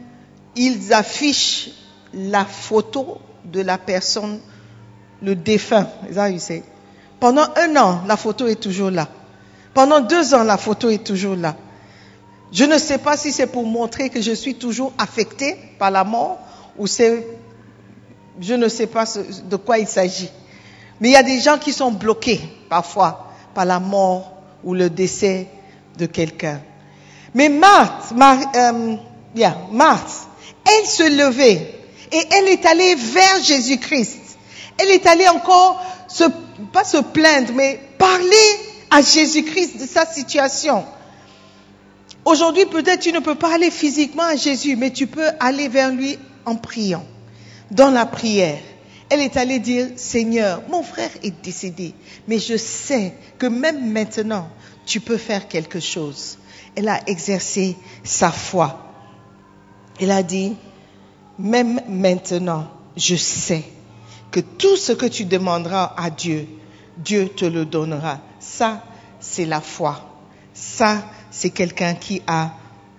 ils 0.56 0.94
affichent 0.94 1.70
la 2.14 2.46
photo 2.46 3.20
de 3.46 3.62
la 3.62 3.78
personne, 3.78 4.40
le 5.22 5.36
défunt. 5.36 5.88
Pendant 7.20 7.46
un 7.56 7.76
an, 7.76 8.04
la 8.08 8.16
photo 8.16 8.48
est 8.48 8.62
toujours 8.62 8.92
là. 8.92 9.08
Pendant 9.74 10.00
deux 10.00 10.34
ans, 10.34 10.44
la 10.44 10.58
photo 10.58 10.90
est 10.90 11.06
toujours 11.06 11.36
là. 11.36 11.56
Je 12.52 12.64
ne 12.64 12.78
sais 12.78 12.98
pas 12.98 13.18
si 13.18 13.32
c'est 13.32 13.48
pour 13.48 13.66
montrer 13.66 14.10
que 14.10 14.22
je 14.22 14.32
suis 14.32 14.56
toujours 14.56 14.94
affecté 14.98 15.56
par 15.78 15.92
la 15.92 16.04
mort 16.04 16.40
ou 16.78 16.88
c'est, 16.88 17.26
je 18.40 18.54
ne 18.54 18.68
sais 18.70 18.88
pas 18.88 19.06
de 19.50 19.56
quoi 19.58 19.80
il 19.80 19.88
s'agit. 19.88 20.30
Mais 21.00 21.10
il 21.10 21.12
y 21.12 21.18
a 21.18 21.24
des 21.24 21.40
gens 21.40 21.58
qui 21.58 21.74
sont 21.74 21.92
bloqués 21.92 22.40
parfois 22.70 23.32
par 23.54 23.66
la 23.66 23.80
mort 23.80 24.34
ou 24.64 24.74
le 24.74 24.90
décès 24.90 25.48
de 25.98 26.06
quelqu'un. 26.06 26.62
Mais 27.34 27.50
Marthe, 27.50 28.12
Mar- 28.16 28.52
euh, 28.56 28.96
Marthe, 29.72 30.28
elle 30.66 30.86
se 30.88 31.04
levait 31.18 31.74
et 32.12 32.22
elle 32.32 32.48
est 32.48 32.66
allée 32.66 32.96
vers 32.96 33.44
Jésus-Christ. 33.44 34.20
Elle 34.78 34.90
est 34.92 35.06
allée 35.06 35.28
encore 35.28 35.82
se, 36.08 36.24
pas 36.72 36.84
se 36.86 36.98
plaindre, 36.98 37.52
mais 37.54 37.80
parler 37.98 38.48
à 38.90 39.02
Jésus-Christ 39.02 39.80
de 39.82 39.86
sa 39.86 40.06
situation. 40.06 40.86
Aujourd'hui, 42.28 42.66
peut-être 42.66 43.00
tu 43.00 43.14
ne 43.14 43.22
peux 43.22 43.36
pas 43.36 43.56
aller 43.56 43.72
physiquement 43.72 44.24
à 44.24 44.36
Jésus, 44.36 44.76
mais 44.76 44.92
tu 44.92 45.08
peux 45.08 45.30
aller 45.40 45.70
vers 45.70 45.94
lui 45.94 46.20
en 46.44 46.56
priant, 46.56 47.06
dans 47.72 47.90
la 47.90 48.06
prière. 48.06 48.60
Elle 49.10 49.22
est 49.22 49.38
allée 49.38 49.60
dire, 49.60 49.88
Seigneur, 49.96 50.62
mon 50.68 50.84
frère 50.84 51.10
est 51.24 51.42
décédé, 51.42 51.94
mais 52.28 52.38
je 52.38 52.58
sais 52.58 53.14
que 53.40 53.46
même 53.46 53.94
maintenant, 53.94 54.50
tu 54.86 55.00
peux 55.00 55.16
faire 55.16 55.48
quelque 55.48 55.80
chose. 55.80 56.38
Elle 56.76 56.90
a 56.90 57.00
exercé 57.08 57.78
sa 58.04 58.30
foi. 58.30 58.92
Elle 60.02 60.12
a 60.12 60.22
dit, 60.22 60.58
même 61.40 61.80
maintenant, 61.88 62.68
je 62.98 63.16
sais 63.16 63.64
que 64.32 64.42
tout 64.42 64.76
ce 64.76 64.92
que 64.92 65.06
tu 65.06 65.24
demanderas 65.24 65.94
à 65.96 66.10
Dieu, 66.10 66.46
Dieu 66.98 67.30
te 67.30 67.46
le 67.46 67.64
donnera. 67.64 68.20
Ça, 68.42 68.84
c'est 69.22 69.46
la 69.46 69.62
foi. 69.62 70.04
Ça, 70.54 71.06
c'est 71.32 71.50
quelqu'un 71.50 71.94
qui 71.94 72.22
a 72.28 72.52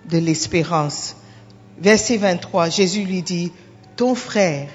de 0.09 0.17
l'espérance. 0.17 1.15
Verset 1.79 2.17
23, 2.17 2.69
Jésus 2.69 3.03
lui 3.03 3.21
dit, 3.21 3.51
ton 3.95 4.15
frère 4.15 4.69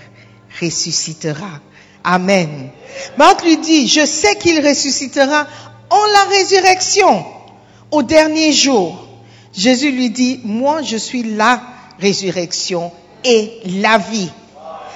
ressuscitera. 0.60 1.60
Amen. 2.02 2.70
Marthe 3.16 3.44
lui 3.44 3.58
dit, 3.58 3.88
je 3.88 4.04
sais 4.04 4.36
qu'il 4.36 4.66
ressuscitera 4.66 5.46
en 5.90 6.06
la 6.12 6.24
résurrection 6.36 7.24
au 7.90 8.02
dernier 8.02 8.52
jour. 8.52 9.06
Jésus 9.52 9.90
lui 9.90 10.10
dit, 10.10 10.40
moi 10.44 10.82
je 10.82 10.96
suis 10.96 11.22
la 11.22 11.62
résurrection 11.98 12.92
et 13.24 13.60
la 13.80 13.98
vie. 13.98 14.30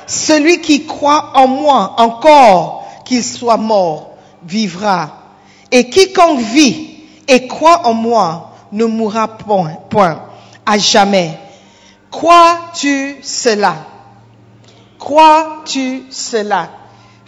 Celui 0.07 0.61
qui 0.61 0.85
croit 0.87 1.33
en 1.35 1.47
moi, 1.47 1.95
encore 1.99 2.85
qu'il 3.05 3.25
soit 3.25 3.57
mort, 3.57 4.11
vivra. 4.47 5.35
Et 5.71 5.89
quiconque 5.91 6.41
vit 6.41 6.89
et 7.27 7.47
croit 7.47 7.87
en 7.87 7.95
moi 7.95 8.48
ne 8.73 8.85
mourra 8.85 9.29
point, 9.39 9.75
point 9.91 10.23
à 10.65 10.79
jamais. 10.79 11.39
Crois-tu 12.11 13.17
cela? 13.23 13.87
Crois-tu 14.99 16.05
cela? 16.11 16.71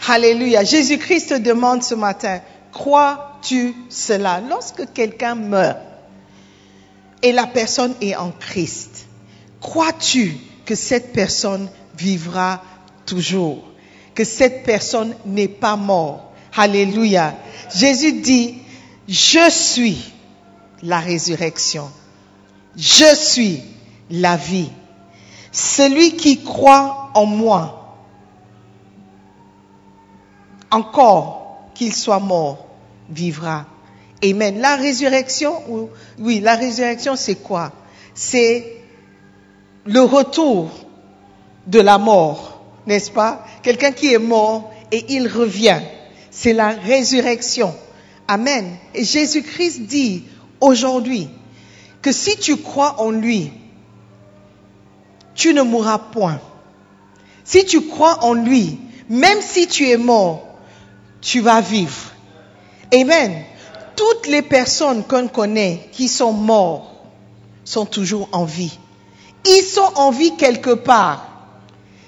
Alléluia. 0.07 0.63
Jésus-Christ 0.63 1.29
te 1.29 1.37
demande 1.39 1.83
ce 1.83 1.95
matin, 1.95 2.41
crois-tu 2.71 3.75
cela? 3.89 4.41
Lorsque 4.41 4.91
quelqu'un 4.93 5.35
meurt 5.35 5.77
et 7.21 7.31
la 7.31 7.47
personne 7.47 7.93
est 8.01 8.15
en 8.15 8.31
Christ, 8.31 9.07
crois-tu 9.59 10.37
que 10.65 10.75
cette 10.75 11.13
personne 11.13 11.69
vivra 11.95 12.61
toujours? 13.05 13.63
Que 14.15 14.23
cette 14.23 14.63
personne 14.63 15.15
n'est 15.25 15.47
pas 15.47 15.75
morte? 15.75 16.23
Alléluia. 16.55 17.35
Jésus 17.73 18.13
dit, 18.13 18.55
je 19.07 19.49
suis 19.49 20.13
la 20.83 20.99
résurrection. 20.99 21.89
Je 22.75 23.15
suis 23.15 23.61
la 24.09 24.37
vie. 24.37 24.69
Celui 25.51 26.15
qui 26.15 26.43
croit 26.43 27.11
en 27.13 27.25
moi, 27.25 27.95
encore 30.71 31.69
qu'il 31.73 31.93
soit 31.93 32.19
mort, 32.19 32.65
vivra. 33.09 33.65
Amen. 34.23 34.59
La 34.61 34.75
résurrection, 34.75 35.53
ou- 35.69 35.89
oui, 36.19 36.39
la 36.39 36.55
résurrection, 36.55 37.15
c'est 37.15 37.35
quoi? 37.35 37.71
C'est 38.13 38.77
le 39.85 40.01
retour 40.01 40.69
de 41.67 41.79
la 41.79 41.97
mort, 41.97 42.61
n'est-ce 42.87 43.11
pas? 43.11 43.45
Quelqu'un 43.63 43.91
qui 43.91 44.13
est 44.13 44.19
mort 44.19 44.71
et 44.91 45.13
il 45.15 45.27
revient. 45.27 45.81
C'est 46.29 46.53
la 46.53 46.69
résurrection. 46.69 47.73
Amen. 48.27 48.77
Et 48.93 49.03
Jésus-Christ 49.03 49.81
dit 49.87 50.23
aujourd'hui 50.61 51.29
que 52.01 52.11
si 52.11 52.37
tu 52.37 52.57
crois 52.57 53.01
en 53.01 53.11
lui, 53.11 53.51
tu 55.35 55.53
ne 55.53 55.61
mourras 55.61 55.97
point. 55.97 56.39
Si 57.43 57.65
tu 57.65 57.87
crois 57.87 58.23
en 58.23 58.33
lui, 58.33 58.79
même 59.09 59.41
si 59.41 59.67
tu 59.67 59.89
es 59.89 59.97
mort, 59.97 60.43
tu 61.19 61.41
vas 61.41 61.61
vivre. 61.61 62.11
Amen. 62.93 63.43
Toutes 63.95 64.27
les 64.27 64.41
personnes 64.41 65.03
qu'on 65.03 65.27
connaît 65.27 65.89
qui 65.91 66.07
sont 66.07 66.33
morts 66.33 66.91
sont 67.63 67.85
toujours 67.85 68.29
en 68.31 68.45
vie. 68.45 68.77
Ils 69.45 69.63
sont 69.63 69.91
en 69.95 70.11
vie 70.11 70.35
quelque 70.37 70.73
part, 70.73 71.27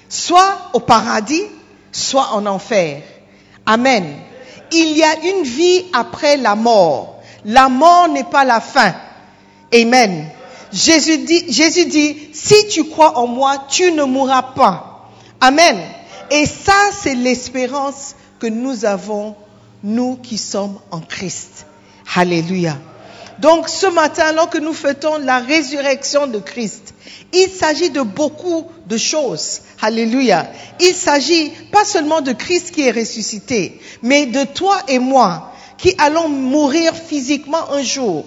soit 0.08 0.70
au 0.72 0.80
paradis, 0.80 1.44
soit 1.92 2.32
en 2.32 2.46
enfer. 2.46 3.02
Amen. 3.66 4.04
Il 4.72 4.96
y 4.96 5.02
a 5.02 5.20
une 5.20 5.42
vie 5.42 5.84
après 5.92 6.36
la 6.36 6.54
mort. 6.54 7.13
La 7.44 7.68
mort 7.68 8.08
n'est 8.08 8.24
pas 8.24 8.44
la 8.44 8.60
fin. 8.60 8.94
Amen. 9.74 10.28
Jésus 10.72 11.18
dit, 11.18 11.52
Jésus 11.52 11.86
dit, 11.86 12.16
si 12.32 12.68
tu 12.68 12.84
crois 12.84 13.18
en 13.18 13.26
moi, 13.26 13.64
tu 13.68 13.92
ne 13.92 14.04
mourras 14.04 14.42
pas. 14.54 15.10
Amen. 15.40 15.78
Et 16.30 16.46
ça, 16.46 16.90
c'est 17.00 17.14
l'espérance 17.14 18.16
que 18.40 18.46
nous 18.46 18.84
avons, 18.84 19.36
nous 19.82 20.16
qui 20.16 20.38
sommes 20.38 20.78
en 20.90 21.00
Christ. 21.00 21.66
Alléluia. 22.16 22.76
Donc 23.38 23.68
ce 23.68 23.86
matin, 23.86 24.24
alors 24.26 24.48
que 24.48 24.58
nous 24.58 24.72
fêtons 24.72 25.18
la 25.18 25.38
résurrection 25.38 26.26
de 26.26 26.38
Christ, 26.38 26.94
il 27.32 27.48
s'agit 27.48 27.90
de 27.90 28.02
beaucoup 28.02 28.66
de 28.86 28.96
choses. 28.96 29.60
Alléluia. 29.82 30.46
Il 30.80 30.94
s'agit 30.94 31.50
pas 31.72 31.84
seulement 31.84 32.20
de 32.20 32.32
Christ 32.32 32.70
qui 32.70 32.82
est 32.82 32.92
ressuscité, 32.92 33.80
mais 34.02 34.26
de 34.26 34.44
toi 34.44 34.78
et 34.88 34.98
moi 34.98 35.53
qui 35.78 35.94
allons 35.98 36.28
mourir 36.28 36.94
physiquement 36.94 37.72
un 37.72 37.82
jour. 37.82 38.24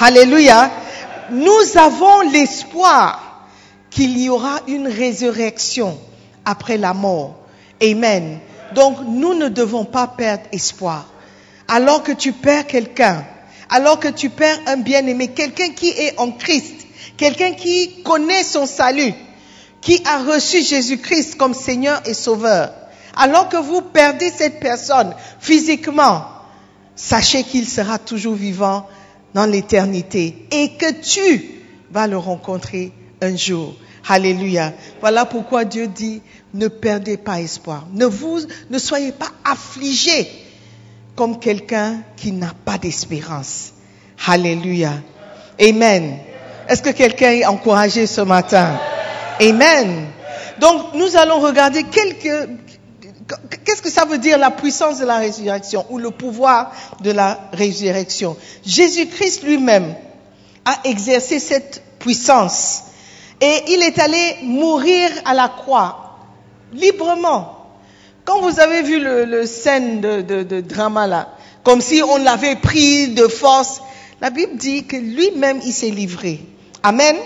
Alléluia. 0.00 0.70
Nous 1.30 1.78
avons 1.78 2.20
l'espoir 2.30 3.48
qu'il 3.90 4.18
y 4.18 4.28
aura 4.28 4.60
une 4.66 4.88
résurrection 4.88 5.98
après 6.44 6.78
la 6.78 6.94
mort. 6.94 7.36
Amen. 7.82 8.40
Donc 8.74 8.98
nous 9.06 9.34
ne 9.34 9.48
devons 9.48 9.84
pas 9.84 10.06
perdre 10.06 10.44
espoir. 10.52 11.06
Alors 11.68 12.02
que 12.02 12.12
tu 12.12 12.32
perds 12.32 12.66
quelqu'un, 12.66 13.24
alors 13.70 13.98
que 13.98 14.08
tu 14.08 14.30
perds 14.30 14.58
un 14.66 14.78
bien-aimé, 14.78 15.28
quelqu'un 15.28 15.70
qui 15.70 15.88
est 15.88 16.18
en 16.18 16.30
Christ, 16.32 16.74
quelqu'un 17.16 17.52
qui 17.52 18.02
connaît 18.02 18.42
son 18.42 18.66
salut, 18.66 19.14
qui 19.80 20.02
a 20.06 20.18
reçu 20.18 20.62
Jésus-Christ 20.62 21.36
comme 21.36 21.54
Seigneur 21.54 22.00
et 22.06 22.14
Sauveur, 22.14 22.72
alors 23.16 23.48
que 23.48 23.56
vous 23.56 23.82
perdez 23.82 24.30
cette 24.30 24.60
personne 24.60 25.14
physiquement, 25.40 26.24
sachez 27.02 27.42
qu'il 27.42 27.66
sera 27.66 27.98
toujours 27.98 28.36
vivant 28.36 28.88
dans 29.34 29.44
l'éternité 29.44 30.46
et 30.52 30.74
que 30.74 30.92
tu 31.02 31.44
vas 31.90 32.06
le 32.06 32.16
rencontrer 32.16 32.92
un 33.20 33.34
jour. 33.34 33.74
Alléluia. 34.08 34.72
Voilà 35.00 35.24
pourquoi 35.24 35.64
Dieu 35.64 35.88
dit, 35.88 36.22
ne 36.54 36.68
perdez 36.68 37.16
pas 37.16 37.40
espoir. 37.40 37.88
Ne 37.92 38.06
vous, 38.06 38.40
ne 38.70 38.78
soyez 38.78 39.10
pas 39.10 39.30
affligés 39.44 40.28
comme 41.16 41.40
quelqu'un 41.40 42.02
qui 42.16 42.30
n'a 42.30 42.52
pas 42.64 42.78
d'espérance. 42.78 43.72
Alléluia. 44.24 44.92
Amen. 45.60 46.18
Est-ce 46.68 46.82
que 46.82 46.90
quelqu'un 46.90 47.32
est 47.32 47.46
encouragé 47.46 48.06
ce 48.06 48.20
matin? 48.20 48.78
Amen. 49.40 50.06
Donc, 50.60 50.94
nous 50.94 51.16
allons 51.16 51.40
regarder 51.40 51.82
quelques, 51.82 52.48
qu'est-ce 53.64 53.82
que 53.82 53.90
ça 53.90 54.04
veut 54.04 54.18
dire 54.18 54.38
la 54.38 54.50
puissance 54.50 54.98
de 54.98 55.04
la 55.04 55.18
résurrection 55.18 55.86
ou 55.90 55.98
le 55.98 56.10
pouvoir 56.10 56.72
de 57.00 57.10
la 57.10 57.48
résurrection? 57.52 58.36
Jésus-Christ 58.64 59.42
lui-même 59.42 59.94
a 60.64 60.78
exercé 60.84 61.38
cette 61.38 61.82
puissance. 61.98 62.82
Et 63.40 63.62
il 63.68 63.82
est 63.82 63.98
allé 63.98 64.36
mourir 64.42 65.10
à 65.24 65.34
la 65.34 65.48
croix, 65.48 66.18
librement. 66.72 67.58
Quand 68.24 68.40
vous 68.40 68.60
avez 68.60 68.82
vu 68.82 69.00
le, 69.00 69.24
le 69.24 69.46
scène 69.46 70.00
de, 70.00 70.20
de, 70.20 70.42
de 70.42 70.60
drama 70.60 71.06
là, 71.06 71.28
comme 71.64 71.80
si 71.80 72.02
on 72.02 72.18
l'avait 72.18 72.56
pris 72.56 73.08
de 73.08 73.26
force, 73.26 73.80
la 74.20 74.30
Bible 74.30 74.56
dit 74.56 74.84
que 74.84 74.96
lui-même 74.96 75.60
il 75.64 75.72
s'est 75.72 75.90
livré. 75.90 76.40
Amen? 76.82 77.16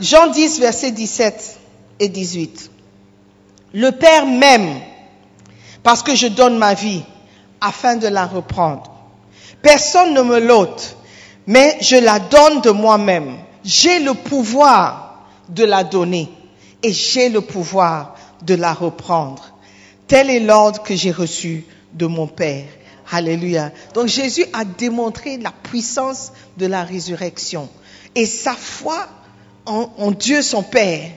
Jean 0.00 0.28
10, 0.28 0.60
verset 0.60 0.92
17 0.92 1.58
et 2.00 2.08
18. 2.08 2.70
Le 3.72 3.90
Père 3.90 4.26
m'aime 4.26 4.80
parce 5.84 6.02
que 6.02 6.16
je 6.16 6.26
donne 6.26 6.58
ma 6.58 6.74
vie 6.74 7.04
afin 7.60 7.94
de 7.94 8.08
la 8.08 8.26
reprendre. 8.26 8.90
Personne 9.62 10.12
ne 10.12 10.22
me 10.22 10.40
l'ôte, 10.40 10.96
mais 11.46 11.78
je 11.80 11.96
la 11.96 12.18
donne 12.18 12.60
de 12.60 12.70
moi-même. 12.70 13.36
J'ai 13.64 14.00
le 14.00 14.14
pouvoir 14.14 15.24
de 15.48 15.64
la 15.64 15.84
donner 15.84 16.28
et 16.82 16.92
j'ai 16.92 17.28
le 17.28 17.40
pouvoir 17.40 18.16
de 18.42 18.54
la 18.54 18.72
reprendre. 18.72 19.54
Tel 20.08 20.28
est 20.28 20.40
l'ordre 20.40 20.82
que 20.82 20.96
j'ai 20.96 21.12
reçu 21.12 21.64
de 21.92 22.06
mon 22.06 22.26
Père. 22.26 22.66
Alléluia. 23.10 23.70
Donc 23.94 24.08
Jésus 24.08 24.44
a 24.52 24.64
démontré 24.64 25.36
la 25.36 25.52
puissance 25.52 26.32
de 26.56 26.66
la 26.66 26.82
résurrection 26.82 27.68
et 28.14 28.26
sa 28.26 28.54
foi 28.54 29.06
en, 29.66 30.10
Dieu 30.10 30.42
son 30.42 30.62
Père. 30.62 31.10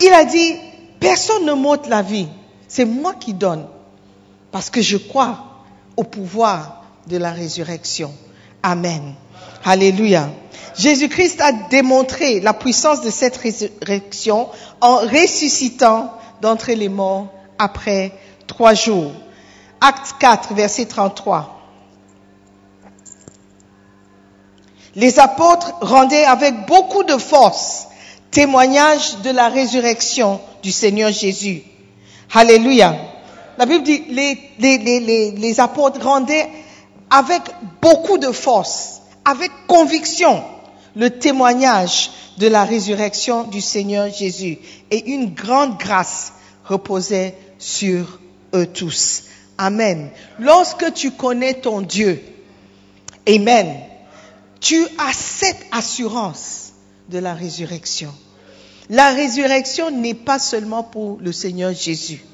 Il 0.00 0.12
a 0.12 0.24
dit, 0.24 0.54
personne 0.98 1.44
ne 1.44 1.52
m'ôte 1.52 1.88
la 1.88 2.02
vie, 2.02 2.28
c'est 2.68 2.84
moi 2.84 3.14
qui 3.14 3.34
donne, 3.34 3.66
parce 4.52 4.70
que 4.70 4.80
je 4.80 4.96
crois 4.96 5.64
au 5.96 6.04
pouvoir 6.04 6.84
de 7.06 7.16
la 7.16 7.32
résurrection. 7.32 8.12
Amen. 8.62 9.14
Alléluia. 9.64 10.28
Jésus-Christ 10.78 11.40
a 11.40 11.52
démontré 11.52 12.40
la 12.40 12.54
puissance 12.54 13.02
de 13.02 13.10
cette 13.10 13.36
résurrection 13.36 14.48
en 14.80 14.96
ressuscitant 14.96 16.12
d'entre 16.40 16.72
les 16.72 16.88
morts 16.88 17.28
après 17.58 18.12
trois 18.46 18.74
jours. 18.74 19.12
Acte 19.80 20.14
4, 20.18 20.54
verset 20.54 20.86
33. 20.86 21.56
Les 24.96 25.18
apôtres 25.18 25.72
rendaient 25.80 26.24
avec 26.24 26.66
beaucoup 26.66 27.04
de 27.04 27.16
force 27.16 27.86
témoignage 28.30 29.18
de 29.18 29.30
la 29.30 29.48
résurrection 29.48 30.40
du 30.62 30.72
Seigneur 30.72 31.10
Jésus. 31.12 31.62
Alléluia. 32.32 33.09
La 33.60 33.66
Bible 33.66 33.84
dit, 33.84 34.04
les, 34.08 34.38
les, 35.36 35.60
apôtres 35.60 36.02
rendaient 36.02 36.48
avec 37.10 37.42
beaucoup 37.82 38.16
de 38.16 38.32
force, 38.32 39.02
avec 39.26 39.50
conviction, 39.66 40.42
le 40.96 41.10
témoignage 41.10 42.10
de 42.38 42.46
la 42.46 42.64
résurrection 42.64 43.44
du 43.44 43.60
Seigneur 43.60 44.10
Jésus. 44.10 44.56
Et 44.90 45.10
une 45.10 45.34
grande 45.34 45.76
grâce 45.76 46.32
reposait 46.64 47.34
sur 47.58 48.18
eux 48.54 48.66
tous. 48.66 49.24
Amen. 49.58 50.08
Lorsque 50.38 50.94
tu 50.94 51.10
connais 51.10 51.52
ton 51.52 51.82
Dieu, 51.82 52.18
Amen, 53.28 53.76
tu 54.58 54.86
as 54.96 55.12
cette 55.12 55.66
assurance 55.70 56.72
de 57.10 57.18
la 57.18 57.34
résurrection. 57.34 58.14
La 58.88 59.10
résurrection 59.10 59.90
n'est 59.90 60.14
pas 60.14 60.38
seulement 60.38 60.82
pour 60.82 61.18
le 61.20 61.30
Seigneur 61.30 61.74
Jésus 61.74 62.24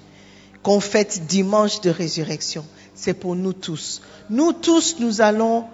qu'on 0.66 0.80
fête 0.80 1.26
dimanche 1.28 1.80
de 1.82 1.90
résurrection, 1.90 2.66
c'est 2.92 3.14
pour 3.14 3.36
nous 3.36 3.52
tous. 3.52 4.02
Nous 4.30 4.52
tous, 4.52 4.96
nous 4.98 5.20
allons 5.20 5.64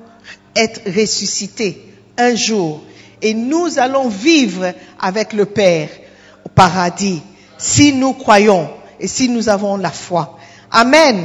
être 0.54 0.82
ressuscités 0.84 1.82
un 2.18 2.34
jour 2.34 2.82
et 3.22 3.32
nous 3.32 3.78
allons 3.78 4.08
vivre 4.08 4.74
avec 5.00 5.32
le 5.32 5.46
Père 5.46 5.88
au 6.44 6.50
paradis 6.50 7.22
si 7.56 7.94
nous 7.94 8.12
croyons 8.12 8.68
et 9.00 9.08
si 9.08 9.30
nous 9.30 9.48
avons 9.48 9.78
la 9.78 9.90
foi. 9.90 10.38
Amen. 10.70 11.24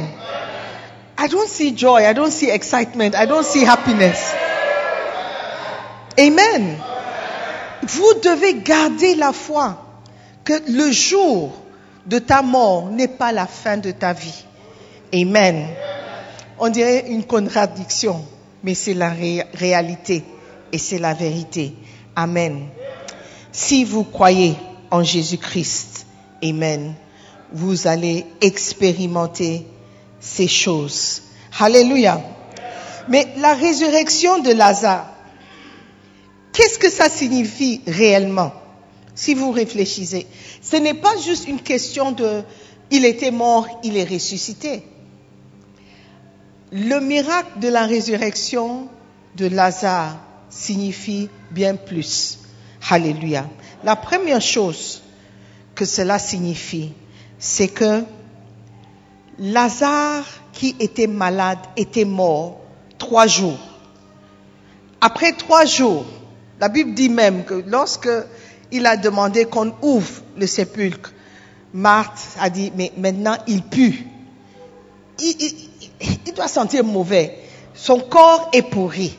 I 1.18 1.28
don't 1.28 1.46
see 1.46 1.76
joy, 1.76 2.00
I 2.10 2.14
don't 2.14 2.32
see 2.32 2.48
excitement, 2.48 3.10
I 3.14 3.26
don't 3.26 3.44
see 3.44 3.66
happiness. 3.66 4.32
Amen. 6.18 6.78
Vous 7.82 8.14
devez 8.22 8.62
garder 8.62 9.14
la 9.14 9.34
foi 9.34 9.76
que 10.42 10.54
le 10.68 10.90
jour 10.90 11.52
de 12.06 12.18
ta 12.18 12.42
mort 12.42 12.90
n'est 12.90 13.08
pas 13.08 13.32
la 13.32 13.46
fin 13.46 13.76
de 13.76 13.90
ta 13.90 14.12
vie. 14.12 14.44
Amen. 15.12 15.66
On 16.58 16.68
dirait 16.68 17.06
une 17.08 17.24
contradiction, 17.24 18.24
mais 18.62 18.74
c'est 18.74 18.94
la 18.94 19.10
ré 19.10 19.44
réalité 19.54 20.24
et 20.72 20.78
c'est 20.78 20.98
la 20.98 21.14
vérité. 21.14 21.74
Amen. 22.16 22.66
Si 23.52 23.84
vous 23.84 24.04
croyez 24.04 24.54
en 24.90 25.02
Jésus-Christ, 25.02 26.06
Amen, 26.42 26.94
vous 27.52 27.86
allez 27.86 28.24
expérimenter 28.40 29.66
ces 30.20 30.46
choses. 30.46 31.22
Alléluia. 31.58 32.20
Mais 33.08 33.26
la 33.38 33.54
résurrection 33.54 34.38
de 34.40 34.52
Lazare, 34.52 35.06
qu'est-ce 36.52 36.78
que 36.78 36.90
ça 36.90 37.08
signifie 37.08 37.80
réellement? 37.86 38.52
Si 39.18 39.34
vous 39.34 39.50
réfléchissez, 39.50 40.28
ce 40.62 40.76
n'est 40.76 40.94
pas 40.94 41.16
juste 41.16 41.48
une 41.48 41.60
question 41.60 42.12
de 42.12 42.44
il 42.92 43.04
était 43.04 43.32
mort, 43.32 43.66
il 43.82 43.96
est 43.96 44.04
ressuscité. 44.04 44.84
Le 46.70 47.00
miracle 47.00 47.58
de 47.58 47.66
la 47.66 47.84
résurrection 47.84 48.86
de 49.34 49.46
Lazare 49.46 50.18
signifie 50.50 51.28
bien 51.50 51.74
plus. 51.74 52.38
Alléluia. 52.88 53.44
La 53.82 53.96
première 53.96 54.40
chose 54.40 55.02
que 55.74 55.84
cela 55.84 56.20
signifie, 56.20 56.92
c'est 57.40 57.66
que 57.66 58.04
Lazare, 59.40 60.26
qui 60.52 60.76
était 60.78 61.08
malade, 61.08 61.58
était 61.76 62.04
mort 62.04 62.60
trois 62.98 63.26
jours. 63.26 63.58
Après 65.00 65.32
trois 65.32 65.64
jours, 65.64 66.06
la 66.60 66.68
Bible 66.68 66.94
dit 66.94 67.08
même 67.08 67.44
que 67.44 67.64
lorsque 67.66 68.08
il 68.70 68.86
a 68.86 68.96
demandé 68.96 69.44
qu'on 69.46 69.72
ouvre 69.82 70.22
le 70.36 70.46
sépulcre, 70.46 71.12
Marthe 71.72 72.20
a 72.40 72.50
dit, 72.50 72.72
mais 72.76 72.92
maintenant 72.96 73.36
il 73.46 73.62
pue. 73.62 74.06
Il, 75.20 76.32
doit 76.34 76.48
sentir 76.48 76.84
mauvais. 76.84 77.38
Son 77.74 78.00
corps 78.00 78.50
est 78.52 78.62
pourri. 78.62 79.16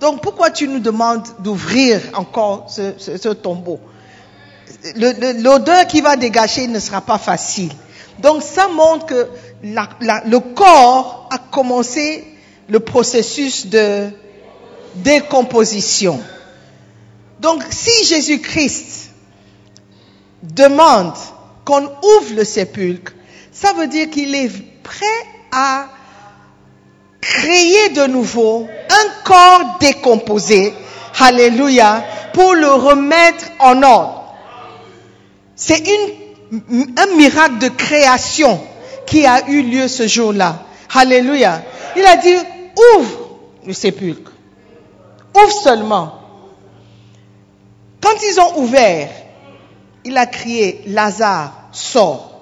Donc 0.00 0.22
pourquoi 0.22 0.50
tu 0.50 0.68
nous 0.68 0.78
demandes 0.78 1.26
d'ouvrir 1.40 2.00
encore 2.14 2.66
ce, 2.70 3.32
tombeau? 3.32 3.80
L'odeur 4.96 5.86
qui 5.86 6.00
va 6.00 6.16
dégager 6.16 6.66
ne 6.68 6.78
sera 6.78 7.00
pas 7.00 7.18
facile. 7.18 7.72
Donc 8.20 8.42
ça 8.42 8.68
montre 8.68 9.06
que 9.06 9.28
le 9.62 10.38
corps 10.38 11.28
a 11.30 11.38
commencé 11.38 12.24
le 12.68 12.80
processus 12.80 13.66
de 13.66 14.08
décomposition. 14.96 16.20
Donc 17.40 17.62
si 17.70 18.04
Jésus-Christ 18.04 19.10
demande 20.42 21.14
qu'on 21.64 21.84
ouvre 21.84 22.34
le 22.36 22.44
sépulcre, 22.44 23.12
ça 23.50 23.72
veut 23.72 23.86
dire 23.86 24.10
qu'il 24.10 24.34
est 24.34 24.50
prêt 24.82 25.06
à 25.52 25.86
créer 27.20 27.90
de 27.90 28.06
nouveau 28.06 28.68
un 28.88 29.24
corps 29.24 29.78
décomposé, 29.80 30.72
alléluia, 31.18 32.04
pour 32.34 32.54
le 32.54 32.72
remettre 32.72 33.46
en 33.58 33.82
ordre. 33.82 34.34
C'est 35.56 35.82
un 36.50 37.16
miracle 37.16 37.58
de 37.58 37.68
création 37.68 38.60
qui 39.06 39.26
a 39.26 39.48
eu 39.48 39.62
lieu 39.62 39.88
ce 39.88 40.06
jour-là. 40.06 40.64
Alléluia. 40.94 41.62
Il 41.96 42.04
a 42.04 42.16
dit, 42.16 42.36
ouvre 42.96 43.38
le 43.66 43.72
sépulcre. 43.72 44.32
Ouvre 45.34 45.52
seulement. 45.52 46.19
Quand 48.00 48.14
ils 48.22 48.40
ont 48.40 48.60
ouvert, 48.60 49.10
il 50.04 50.16
a 50.16 50.26
crié, 50.26 50.82
Lazare, 50.86 51.68
sors. 51.72 52.40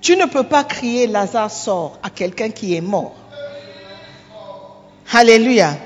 Tu 0.00 0.16
ne 0.16 0.26
peux 0.26 0.44
pas 0.44 0.64
crier, 0.64 1.06
Lazare, 1.06 1.50
sors 1.50 1.98
à 2.02 2.10
quelqu'un 2.10 2.50
qui 2.50 2.74
est 2.74 2.80
mort. 2.80 3.14
Alléluia. 5.12 5.76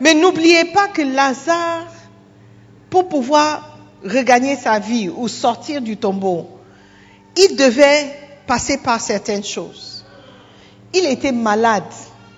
Mais 0.00 0.14
n'oubliez 0.14 0.66
pas 0.66 0.88
que 0.88 1.02
Lazare, 1.02 1.86
pour 2.90 3.08
pouvoir 3.08 3.78
regagner 4.04 4.56
sa 4.56 4.78
vie 4.78 5.08
ou 5.08 5.28
sortir 5.28 5.80
du 5.80 5.96
tombeau, 5.96 6.48
il 7.36 7.56
devait 7.56 8.14
passer 8.46 8.78
par 8.78 9.00
certaines 9.00 9.44
choses. 9.44 10.04
Il 10.94 11.04
était 11.06 11.32
malade 11.32 11.84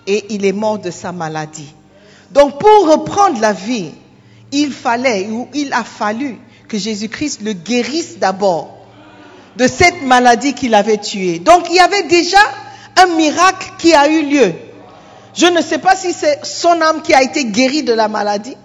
et 0.06 0.34
il 0.34 0.44
est 0.44 0.52
mort 0.52 0.78
de 0.78 0.90
sa 0.90 1.12
maladie. 1.12 1.72
Donc 2.30 2.58
pour 2.58 2.90
reprendre 2.90 3.40
la 3.40 3.52
vie, 3.52 3.92
il 4.52 4.72
fallait 4.72 5.28
ou 5.30 5.48
il 5.54 5.72
a 5.72 5.84
fallu 5.84 6.38
que 6.68 6.78
Jésus-Christ 6.78 7.40
le 7.42 7.52
guérisse 7.52 8.18
d'abord 8.18 8.78
de 9.56 9.66
cette 9.66 10.02
maladie 10.02 10.54
qu'il 10.54 10.74
avait 10.74 10.98
tuée. 10.98 11.38
Donc 11.38 11.66
il 11.70 11.76
y 11.76 11.80
avait 11.80 12.04
déjà 12.04 12.38
un 12.96 13.06
miracle 13.16 13.72
qui 13.78 13.94
a 13.94 14.08
eu 14.08 14.22
lieu. 14.22 14.52
Je 15.34 15.46
ne 15.46 15.60
sais 15.60 15.78
pas 15.78 15.96
si 15.96 16.12
c'est 16.12 16.44
son 16.44 16.80
âme 16.80 17.02
qui 17.02 17.14
a 17.14 17.22
été 17.22 17.44
guérie 17.44 17.82
de 17.82 17.92
la 17.92 18.08
maladie 18.08 18.56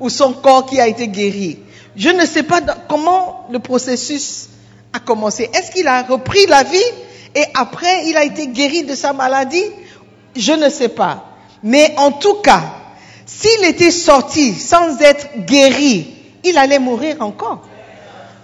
ou 0.00 0.08
son 0.08 0.32
corps 0.32 0.66
qui 0.66 0.80
a 0.80 0.86
été 0.86 1.08
guéri. 1.08 1.58
Je 1.96 2.08
ne 2.10 2.26
sais 2.26 2.42
pas 2.42 2.60
comment 2.88 3.46
le 3.50 3.58
processus 3.58 4.48
a 4.92 4.98
commencé. 4.98 5.50
Est-ce 5.54 5.70
qu'il 5.70 5.86
a 5.86 6.02
repris 6.02 6.46
la 6.46 6.62
vie 6.62 6.78
et 7.34 7.44
après 7.54 8.06
il 8.06 8.16
a 8.16 8.24
été 8.24 8.48
guéri 8.48 8.84
de 8.84 8.94
sa 8.94 9.12
maladie? 9.12 9.64
Je 10.36 10.52
ne 10.52 10.68
sais 10.68 10.88
pas. 10.88 11.26
Mais 11.62 11.94
en 11.96 12.12
tout 12.12 12.34
cas, 12.34 12.62
s'il 13.26 13.64
était 13.64 13.90
sorti 13.90 14.54
sans 14.54 15.00
être 15.00 15.28
guéri, 15.46 16.14
il 16.44 16.58
allait 16.58 16.78
mourir 16.78 17.16
encore 17.20 17.62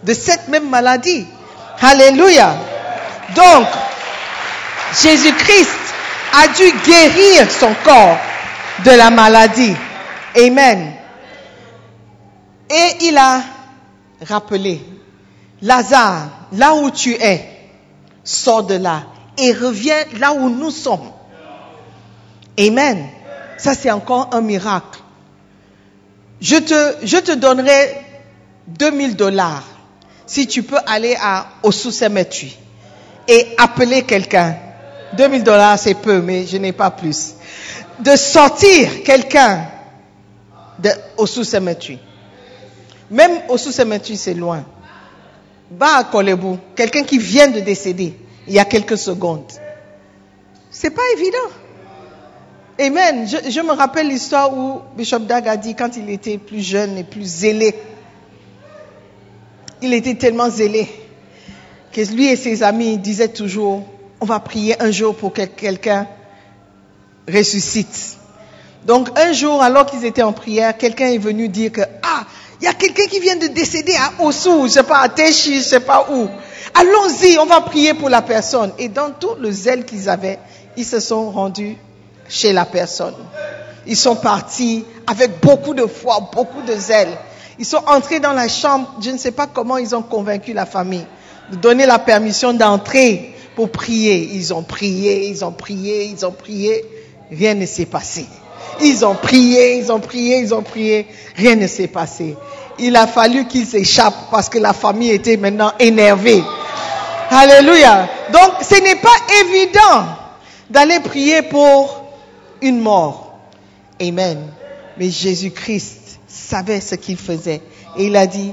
de 0.02 0.14
cette 0.14 0.48
même 0.48 0.68
maladie. 0.68 1.26
Alléluia. 1.80 2.54
Donc, 3.34 3.66
Jésus-Christ 5.02 5.70
a 6.32 6.48
dû 6.48 6.72
guérir 6.84 7.50
son 7.50 7.74
corps 7.84 8.16
de 8.84 8.90
la 8.90 9.10
maladie. 9.10 9.74
Amen. 10.36 10.92
Et 12.70 13.06
il 13.06 13.18
a 13.18 13.42
rappelé, 14.26 14.80
Lazare, 15.62 16.28
là 16.52 16.74
où 16.74 16.90
tu 16.90 17.12
es, 17.14 17.46
sors 18.24 18.62
de 18.62 18.74
là 18.74 19.02
et 19.38 19.52
reviens 19.52 20.04
là 20.18 20.32
où 20.32 20.48
nous 20.48 20.70
sommes. 20.70 21.10
Amen. 22.58 23.08
Ça, 23.60 23.74
c'est 23.74 23.90
encore 23.90 24.30
un 24.32 24.40
miracle. 24.40 25.00
Je 26.40 26.56
te, 26.56 26.94
je 27.06 27.18
te 27.18 27.32
donnerai 27.32 27.94
2000 28.68 29.16
dollars 29.16 29.64
si 30.24 30.46
tu 30.46 30.62
peux 30.62 30.78
aller 30.86 31.14
à, 31.20 31.46
au 31.62 31.70
sous-cemetery 31.70 32.56
et 33.28 33.48
appeler 33.58 34.02
quelqu'un. 34.04 34.56
2000 35.12 35.44
dollars, 35.44 35.78
c'est 35.78 35.92
peu, 35.94 36.22
mais 36.22 36.46
je 36.46 36.56
n'ai 36.56 36.72
pas 36.72 36.90
plus. 36.90 37.34
De 37.98 38.16
sortir 38.16 39.02
quelqu'un 39.04 39.66
de- 40.78 40.94
au 41.18 41.26
sous-cemetery. 41.26 41.98
Même 43.10 43.42
au 43.50 43.58
sous-cemetery, 43.58 44.16
c'est 44.16 44.32
loin. 44.34 44.64
Va 45.70 45.96
à 45.98 46.04
Kolebou, 46.04 46.58
quelqu'un 46.74 47.02
qui 47.02 47.18
vient 47.18 47.48
de 47.48 47.60
décéder 47.60 48.16
il 48.46 48.54
y 48.54 48.58
a 48.58 48.64
quelques 48.64 48.96
secondes. 48.96 49.52
C'est 50.70 50.90
pas 50.90 51.02
évident. 51.14 51.50
Amen. 52.80 53.28
Je, 53.28 53.60
me 53.60 53.72
rappelle 53.72 54.08
l'histoire 54.08 54.56
où 54.56 54.80
Bishop 54.96 55.18
Dag 55.18 55.46
a 55.46 55.58
dit 55.58 55.74
quand 55.74 55.98
il 55.98 56.08
était 56.08 56.38
plus 56.38 56.62
jeune 56.62 56.96
et 56.96 57.04
plus 57.04 57.26
zélé. 57.26 57.74
Il 59.82 59.92
était 59.92 60.14
tellement 60.14 60.48
zélé 60.48 60.88
que 61.92 62.00
lui 62.00 62.28
et 62.28 62.36
ses 62.36 62.62
amis 62.62 62.96
disaient 62.96 63.28
toujours, 63.28 63.82
on 64.18 64.24
va 64.24 64.40
prier 64.40 64.80
un 64.80 64.90
jour 64.90 65.14
pour 65.14 65.34
que 65.34 65.42
quelqu'un 65.42 66.06
ressuscite. 67.30 68.16
Donc 68.86 69.10
un 69.18 69.34
jour, 69.34 69.62
alors 69.62 69.84
qu'ils 69.84 70.06
étaient 70.06 70.22
en 70.22 70.32
prière, 70.32 70.74
quelqu'un 70.78 71.08
est 71.08 71.18
venu 71.18 71.50
dire 71.50 71.72
que, 71.72 71.82
ah, 72.02 72.24
il 72.62 72.64
y 72.64 72.68
a 72.68 72.72
quelqu'un 72.72 73.06
qui 73.08 73.20
vient 73.20 73.36
de 73.36 73.48
décéder 73.48 73.94
à 73.94 74.24
Ossou, 74.24 74.68
je 74.68 74.72
sais 74.72 74.82
pas, 74.84 75.00
à 75.00 75.10
Téchi, 75.10 75.58
je 75.58 75.64
sais 75.64 75.80
pas 75.80 76.06
où. 76.10 76.28
Allons-y, 76.72 77.38
on 77.38 77.44
va 77.46 77.60
prier 77.60 77.92
pour 77.92 78.08
la 78.08 78.22
personne. 78.22 78.72
Et 78.78 78.88
dans 78.88 79.10
tout 79.10 79.34
le 79.38 79.50
zèle 79.52 79.84
qu'ils 79.84 80.08
avaient, 80.08 80.38
ils 80.78 80.86
se 80.86 80.98
sont 81.00 81.30
rendus 81.30 81.76
chez 82.30 82.52
la 82.54 82.64
personne. 82.64 83.14
Ils 83.86 83.96
sont 83.96 84.16
partis 84.16 84.84
avec 85.06 85.40
beaucoup 85.40 85.74
de 85.74 85.84
foi, 85.86 86.30
beaucoup 86.34 86.62
de 86.62 86.74
zèle. 86.74 87.10
Ils 87.58 87.66
sont 87.66 87.82
entrés 87.86 88.20
dans 88.20 88.32
la 88.32 88.48
chambre, 88.48 88.94
je 89.02 89.10
ne 89.10 89.18
sais 89.18 89.32
pas 89.32 89.46
comment 89.46 89.76
ils 89.76 89.94
ont 89.94 90.02
convaincu 90.02 90.54
la 90.54 90.64
famille 90.64 91.04
de 91.50 91.56
donner 91.56 91.84
la 91.84 91.98
permission 91.98 92.52
d'entrer 92.52 93.34
pour 93.56 93.70
prier. 93.70 94.30
Ils 94.32 94.54
ont 94.54 94.62
prié, 94.62 95.28
ils 95.28 95.44
ont 95.44 95.52
prié, 95.52 96.04
ils 96.04 96.24
ont 96.24 96.32
prié, 96.32 96.84
rien 97.30 97.54
ne 97.54 97.66
s'est 97.66 97.86
passé. 97.86 98.26
Ils 98.80 99.04
ont 99.04 99.14
prié, 99.14 99.76
ils 99.78 99.92
ont 99.92 100.00
prié, 100.00 100.38
ils 100.38 100.54
ont 100.54 100.62
prié, 100.62 101.06
rien 101.36 101.56
ne 101.56 101.66
s'est 101.66 101.88
passé. 101.88 102.36
Il 102.78 102.96
a 102.96 103.06
fallu 103.06 103.46
qu'ils 103.46 103.66
s'échappent 103.66 104.30
parce 104.30 104.48
que 104.48 104.58
la 104.58 104.72
famille 104.72 105.10
était 105.10 105.36
maintenant 105.36 105.72
énervée. 105.78 106.42
Alléluia. 107.30 108.08
Donc 108.32 108.52
ce 108.62 108.80
n'est 108.80 108.96
pas 108.96 109.08
évident 109.44 110.06
d'aller 110.70 111.00
prier 111.00 111.42
pour 111.42 111.99
une 112.62 112.80
mort. 112.80 113.38
Amen. 114.00 114.38
Mais 114.96 115.10
Jésus-Christ 115.10 116.20
savait 116.26 116.80
ce 116.80 116.94
qu'il 116.94 117.16
faisait. 117.16 117.62
Et 117.96 118.06
il 118.06 118.16
a 118.16 118.26
dit, 118.26 118.52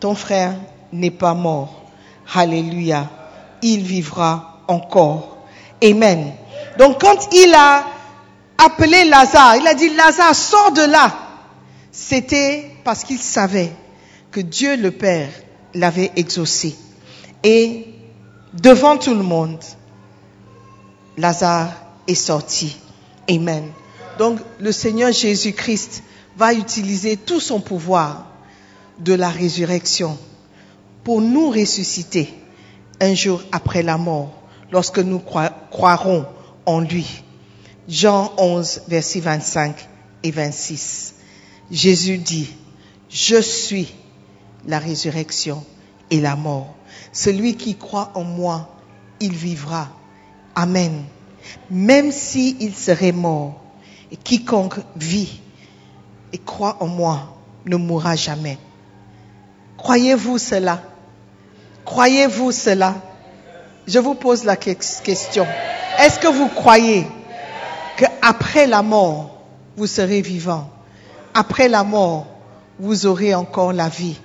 ton 0.00 0.14
frère 0.14 0.54
n'est 0.92 1.10
pas 1.10 1.34
mort. 1.34 1.82
Alléluia. 2.34 3.10
Il 3.62 3.82
vivra 3.82 4.62
encore. 4.68 5.38
Amen. 5.82 6.32
Donc 6.78 7.00
quand 7.00 7.32
il 7.32 7.54
a 7.54 7.84
appelé 8.58 9.04
Lazare, 9.04 9.56
il 9.56 9.66
a 9.66 9.74
dit, 9.74 9.94
Lazare, 9.94 10.34
sors 10.34 10.72
de 10.72 10.82
là. 10.82 11.14
C'était 11.92 12.70
parce 12.84 13.04
qu'il 13.04 13.18
savait 13.18 13.72
que 14.30 14.40
Dieu 14.40 14.76
le 14.76 14.90
Père 14.90 15.30
l'avait 15.74 16.12
exaucé. 16.16 16.76
Et 17.42 17.86
devant 18.54 18.96
tout 18.98 19.14
le 19.14 19.22
monde, 19.22 19.62
Lazare 21.16 21.70
est 22.06 22.14
sorti. 22.14 22.76
Amen. 23.30 23.70
Donc 24.18 24.40
le 24.60 24.72
Seigneur 24.72 25.12
Jésus-Christ 25.12 26.02
va 26.36 26.52
utiliser 26.54 27.16
tout 27.16 27.40
son 27.40 27.60
pouvoir 27.60 28.26
de 28.98 29.14
la 29.14 29.28
résurrection 29.28 30.16
pour 31.04 31.20
nous 31.20 31.50
ressusciter 31.50 32.32
un 33.00 33.14
jour 33.14 33.42
après 33.52 33.82
la 33.82 33.98
mort, 33.98 34.32
lorsque 34.72 34.98
nous 34.98 35.18
croi- 35.18 35.52
croirons 35.70 36.26
en 36.64 36.80
lui. 36.80 37.22
Jean 37.88 38.32
11, 38.38 38.82
versets 38.88 39.20
25 39.20 39.88
et 40.22 40.30
26. 40.30 41.14
Jésus 41.70 42.18
dit, 42.18 42.48
je 43.10 43.40
suis 43.40 43.92
la 44.66 44.78
résurrection 44.78 45.64
et 46.10 46.20
la 46.20 46.36
mort. 46.36 46.74
Celui 47.12 47.54
qui 47.56 47.76
croit 47.76 48.10
en 48.14 48.24
moi, 48.24 48.68
il 49.20 49.32
vivra. 49.32 49.88
Amen. 50.54 51.04
Même 51.70 52.12
s'il 52.12 52.74
serait 52.74 53.12
mort, 53.12 53.60
et 54.10 54.16
quiconque 54.16 54.76
vit 54.96 55.40
et 56.32 56.38
croit 56.38 56.76
en 56.80 56.86
moi 56.86 57.36
ne 57.66 57.76
mourra 57.76 58.14
jamais. 58.16 58.58
Croyez-vous 59.76 60.38
cela? 60.38 60.82
Croyez-vous 61.84 62.52
cela? 62.52 62.94
Je 63.86 63.98
vous 63.98 64.14
pose 64.14 64.44
la 64.44 64.56
que- 64.56 64.70
question. 65.02 65.46
Est-ce 65.98 66.18
que 66.18 66.28
vous 66.28 66.48
croyez 66.48 67.06
qu'après 67.96 68.66
la 68.66 68.82
mort, 68.82 69.42
vous 69.76 69.86
serez 69.86 70.22
vivant? 70.22 70.70
Après 71.34 71.68
la 71.68 71.84
mort, 71.84 72.26
vous 72.78 73.06
aurez 73.06 73.34
encore 73.34 73.72
la 73.72 73.88
vie. 73.88 74.18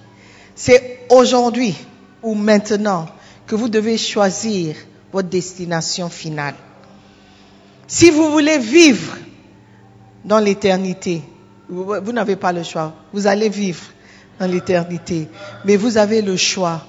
C'est 0.55 1.01
aujourd'hui 1.09 1.75
ou 2.23 2.35
maintenant 2.35 3.07
que 3.47 3.55
vous 3.55 3.69
devez 3.69 3.97
choisir 3.97 4.75
votre 5.11 5.29
destination 5.29 6.09
finale. 6.09 6.55
Si 7.93 8.09
vous 8.09 8.31
voulez 8.31 8.57
vivre 8.57 9.17
dans 10.23 10.39
l'éternité, 10.39 11.21
vous, 11.67 12.13
n'avez 12.13 12.37
pas 12.37 12.53
le 12.53 12.63
choix. 12.63 12.95
Vous 13.11 13.27
allez 13.27 13.49
vivre 13.49 13.83
dans 14.39 14.47
l'éternité. 14.47 15.27
Mais 15.65 15.75
vous 15.75 15.97
avez 15.97 16.21
le 16.21 16.37
choix 16.37 16.85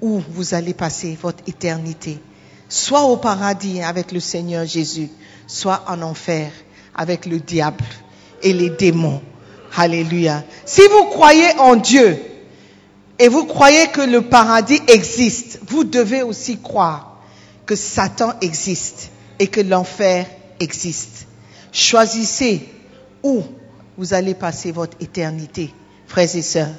où 0.00 0.20
vous 0.30 0.54
allez 0.54 0.74
passer 0.74 1.16
votre 1.22 1.44
éternité. 1.46 2.18
Soit 2.68 3.04
au 3.04 3.18
paradis 3.18 3.80
avec 3.80 4.10
le 4.10 4.18
Seigneur 4.18 4.66
Jésus, 4.66 5.08
soit 5.46 5.84
en 5.86 6.02
enfer 6.02 6.50
avec 6.96 7.24
le 7.24 7.38
diable 7.38 7.84
et 8.42 8.52
les 8.52 8.70
démons. 8.70 9.22
Alléluia. 9.76 10.42
Si 10.64 10.82
vous 10.90 11.04
croyez 11.10 11.56
en 11.60 11.76
Dieu 11.76 12.18
et 13.20 13.28
vous 13.28 13.44
croyez 13.44 13.86
que 13.92 14.00
le 14.00 14.22
paradis 14.22 14.80
existe, 14.88 15.60
vous 15.68 15.84
devez 15.84 16.22
aussi 16.22 16.58
croire 16.58 17.20
que 17.66 17.76
Satan 17.76 18.32
existe 18.40 19.12
et 19.38 19.46
que 19.46 19.60
l'enfer 19.60 20.26
existe. 20.60 21.26
Choisissez 21.72 22.68
où 23.22 23.42
vous 23.96 24.14
allez 24.14 24.34
passer 24.34 24.72
votre 24.72 24.96
éternité, 25.00 25.72
frères 26.06 26.34
et 26.34 26.42
sœurs. 26.42 26.74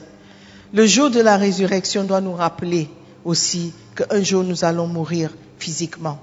Le 0.73 0.85
jour 0.85 1.09
de 1.09 1.19
la 1.19 1.37
résurrection 1.37 2.03
doit 2.03 2.21
nous 2.21 2.33
rappeler 2.33 2.89
aussi 3.25 3.73
qu'un 3.95 4.21
jour 4.21 4.43
nous 4.43 4.63
allons 4.63 4.87
mourir 4.87 5.31
physiquement, 5.57 6.19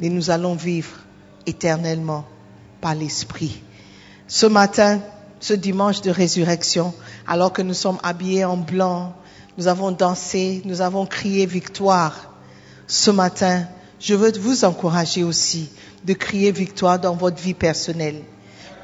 mais 0.00 0.08
nous 0.08 0.30
allons 0.30 0.54
vivre 0.54 0.90
éternellement 1.46 2.24
par 2.80 2.94
l'Esprit. 2.94 3.62
Ce 4.26 4.46
matin, 4.46 5.00
ce 5.40 5.54
dimanche 5.54 6.00
de 6.02 6.10
résurrection, 6.10 6.92
alors 7.26 7.52
que 7.52 7.62
nous 7.62 7.74
sommes 7.74 7.98
habillés 8.02 8.44
en 8.44 8.56
blanc, 8.56 9.14
nous 9.56 9.68
avons 9.68 9.90
dansé, 9.90 10.62
nous 10.64 10.80
avons 10.80 11.06
crié 11.06 11.46
victoire. 11.46 12.32
Ce 12.86 13.10
matin, 13.10 13.66
je 14.00 14.14
veux 14.14 14.32
vous 14.38 14.64
encourager 14.64 15.24
aussi 15.24 15.68
de 16.04 16.12
crier 16.14 16.52
victoire 16.52 16.98
dans 16.98 17.14
votre 17.14 17.40
vie 17.42 17.54
personnelle. 17.54 18.22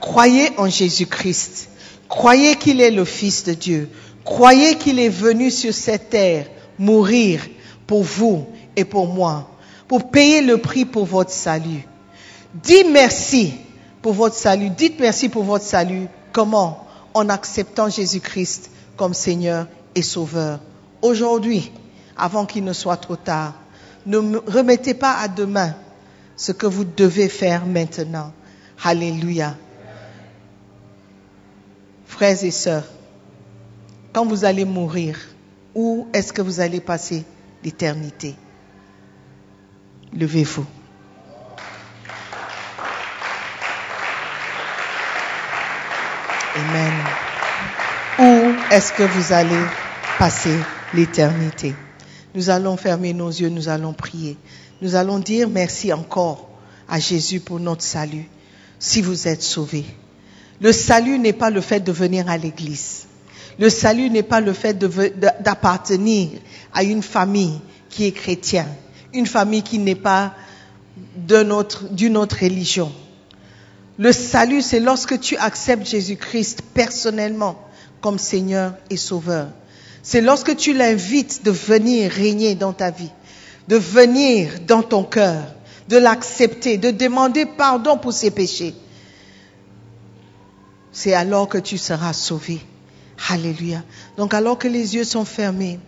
Croyez 0.00 0.50
en 0.58 0.68
Jésus-Christ. 0.68 1.68
Croyez 2.08 2.56
qu'il 2.56 2.80
est 2.80 2.90
le 2.90 3.04
Fils 3.04 3.44
de 3.44 3.54
Dieu. 3.54 3.88
Croyez 4.24 4.76
qu'il 4.76 4.98
est 4.98 5.08
venu 5.08 5.50
sur 5.50 5.72
cette 5.72 6.10
terre 6.10 6.46
mourir 6.78 7.40
pour 7.86 8.02
vous 8.02 8.46
et 8.76 8.84
pour 8.84 9.06
moi, 9.06 9.50
pour 9.86 10.10
payer 10.10 10.40
le 10.40 10.58
prix 10.58 10.84
pour 10.84 11.04
votre 11.06 11.30
salut. 11.30 11.86
Dites 12.54 12.88
merci 12.90 13.54
pour 14.02 14.12
votre 14.12 14.36
salut. 14.36 14.70
Dites 14.70 14.98
merci 15.00 15.28
pour 15.28 15.44
votre 15.44 15.64
salut. 15.64 16.08
Comment? 16.32 16.86
En 17.14 17.28
acceptant 17.28 17.88
Jésus-Christ 17.88 18.70
comme 18.96 19.14
Seigneur 19.14 19.66
et 19.94 20.02
Sauveur. 20.02 20.60
Aujourd'hui, 21.02 21.70
avant 22.16 22.44
qu'il 22.46 22.64
ne 22.64 22.72
soit 22.72 22.96
trop 22.96 23.16
tard, 23.16 23.54
ne 24.06 24.18
me- 24.18 24.38
remettez 24.46 24.94
pas 24.94 25.14
à 25.18 25.28
demain 25.28 25.74
ce 26.36 26.52
que 26.52 26.66
vous 26.66 26.84
devez 26.84 27.28
faire 27.28 27.66
maintenant. 27.66 28.32
Alléluia. 28.82 29.56
Frères 32.06 32.42
et 32.44 32.50
sœurs, 32.50 32.84
quand 34.12 34.24
vous 34.26 34.44
allez 34.44 34.64
mourir, 34.64 35.18
où 35.74 36.06
est-ce 36.12 36.32
que 36.32 36.42
vous 36.42 36.60
allez 36.60 36.80
passer 36.80 37.24
l'éternité? 37.64 38.36
Levez-vous. 40.12 40.66
Amen. 46.56 46.92
Où 48.18 48.54
est-ce 48.70 48.92
que 48.92 49.02
vous 49.02 49.32
allez 49.32 49.64
passer 50.18 50.56
l'éternité? 50.92 51.74
Nous 52.34 52.50
allons 52.50 52.76
fermer 52.76 53.12
nos 53.12 53.28
yeux, 53.28 53.48
nous 53.48 53.68
allons 53.68 53.92
prier. 53.92 54.36
Nous 54.82 54.96
allons 54.96 55.18
dire 55.18 55.48
merci 55.48 55.92
encore 55.92 56.50
à 56.88 56.98
Jésus 56.98 57.40
pour 57.40 57.60
notre 57.60 57.82
salut, 57.82 58.28
si 58.78 59.00
vous 59.02 59.28
êtes 59.28 59.42
sauvés. 59.42 59.86
Le 60.60 60.72
salut 60.72 61.18
n'est 61.18 61.32
pas 61.32 61.50
le 61.50 61.60
fait 61.60 61.80
de 61.80 61.92
venir 61.92 62.28
à 62.28 62.36
l'église. 62.36 63.06
Le 63.58 63.70
salut 63.70 64.10
n'est 64.10 64.24
pas 64.24 64.40
le 64.40 64.52
fait 64.52 64.76
d'appartenir 64.76 66.30
à 66.72 66.82
une 66.82 67.02
famille 67.02 67.60
qui 67.88 68.04
est 68.06 68.12
chrétienne, 68.12 68.74
une 69.12 69.26
famille 69.26 69.62
qui 69.62 69.78
n'est 69.78 69.94
pas 69.94 70.34
d'une 71.16 71.52
autre 71.52 72.36
religion. 72.40 72.92
Le 73.96 74.10
salut, 74.10 74.60
c'est 74.60 74.80
lorsque 74.80 75.20
tu 75.20 75.36
acceptes 75.36 75.86
Jésus-Christ 75.86 76.62
personnellement 76.74 77.56
comme 78.00 78.18
Seigneur 78.18 78.74
et 78.90 78.96
Sauveur. 78.96 79.48
C'est 80.04 80.20
lorsque 80.20 80.54
tu 80.54 80.74
l'invites 80.74 81.44
de 81.44 81.50
venir 81.50 82.12
régner 82.12 82.54
dans 82.54 82.74
ta 82.74 82.90
vie, 82.90 83.10
de 83.68 83.76
venir 83.76 84.50
dans 84.66 84.82
ton 84.82 85.02
cœur, 85.02 85.42
de 85.88 85.96
l'accepter, 85.96 86.76
de 86.76 86.90
demander 86.90 87.46
pardon 87.46 87.96
pour 87.96 88.12
ses 88.12 88.30
péchés. 88.30 88.74
C'est 90.92 91.14
alors 91.14 91.48
que 91.48 91.56
tu 91.56 91.78
seras 91.78 92.12
sauvé. 92.12 92.60
Alléluia. 93.30 93.82
Donc 94.18 94.34
alors 94.34 94.58
que 94.58 94.68
les 94.68 94.94
yeux 94.94 95.04
sont 95.04 95.24
fermés 95.24 95.80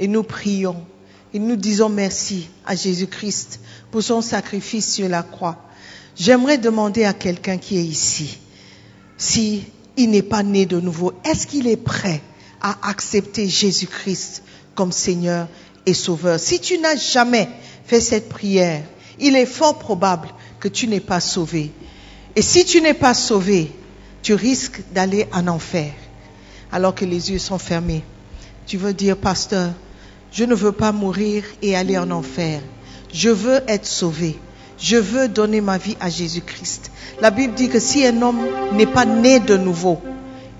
et 0.00 0.08
nous 0.08 0.24
prions 0.24 0.84
et 1.32 1.38
nous 1.38 1.54
disons 1.54 1.88
merci 1.88 2.48
à 2.66 2.74
Jésus-Christ 2.74 3.60
pour 3.92 4.02
son 4.02 4.20
sacrifice 4.20 4.92
sur 4.92 5.08
la 5.08 5.22
croix, 5.22 5.62
j'aimerais 6.16 6.58
demander 6.58 7.04
à 7.04 7.12
quelqu'un 7.12 7.56
qui 7.56 7.78
est 7.78 7.84
ici, 7.84 8.38
si 9.16 9.64
n'est 9.96 10.22
pas 10.22 10.42
né 10.42 10.64
de 10.66 10.80
nouveau, 10.80 11.12
est-ce 11.24 11.46
qu'il 11.46 11.68
est 11.68 11.76
prêt 11.76 12.22
à 12.60 12.88
accepter 12.88 13.48
Jésus-Christ 13.48 14.42
comme 14.74 14.92
Seigneur 14.92 15.48
et 15.86 15.94
Sauveur 15.94 16.38
Si 16.38 16.60
tu 16.60 16.78
n'as 16.78 16.96
jamais 16.96 17.48
fait 17.86 18.00
cette 18.00 18.28
prière, 18.28 18.82
il 19.18 19.36
est 19.36 19.46
fort 19.46 19.78
probable 19.78 20.28
que 20.58 20.68
tu 20.68 20.86
n'es 20.86 21.00
pas 21.00 21.20
sauvé. 21.20 21.72
Et 22.36 22.42
si 22.42 22.64
tu 22.64 22.80
n'es 22.80 22.94
pas 22.94 23.14
sauvé, 23.14 23.72
tu 24.22 24.34
risques 24.34 24.80
d'aller 24.92 25.26
en 25.32 25.48
enfer 25.48 25.92
alors 26.72 26.94
que 26.94 27.04
les 27.04 27.30
yeux 27.30 27.38
sont 27.38 27.58
fermés. 27.58 28.04
Tu 28.66 28.76
veux 28.76 28.92
dire, 28.92 29.16
pasteur, 29.16 29.72
je 30.32 30.44
ne 30.44 30.54
veux 30.54 30.72
pas 30.72 30.92
mourir 30.92 31.44
et 31.62 31.76
aller 31.76 31.98
en 31.98 32.10
enfer. 32.10 32.60
Je 33.12 33.30
veux 33.30 33.60
être 33.66 33.86
sauvé. 33.86 34.38
Je 34.78 34.96
veux 34.96 35.28
donner 35.28 35.60
ma 35.60 35.78
vie 35.78 35.96
à 36.00 36.08
Jésus-Christ. 36.08 36.90
La 37.20 37.30
Bible 37.30 37.54
dit 37.54 37.68
que 37.68 37.80
si 37.80 38.06
un 38.06 38.22
homme 38.22 38.46
n'est 38.72 38.86
pas 38.86 39.04
né 39.04 39.40
de 39.40 39.56
nouveau, 39.56 40.00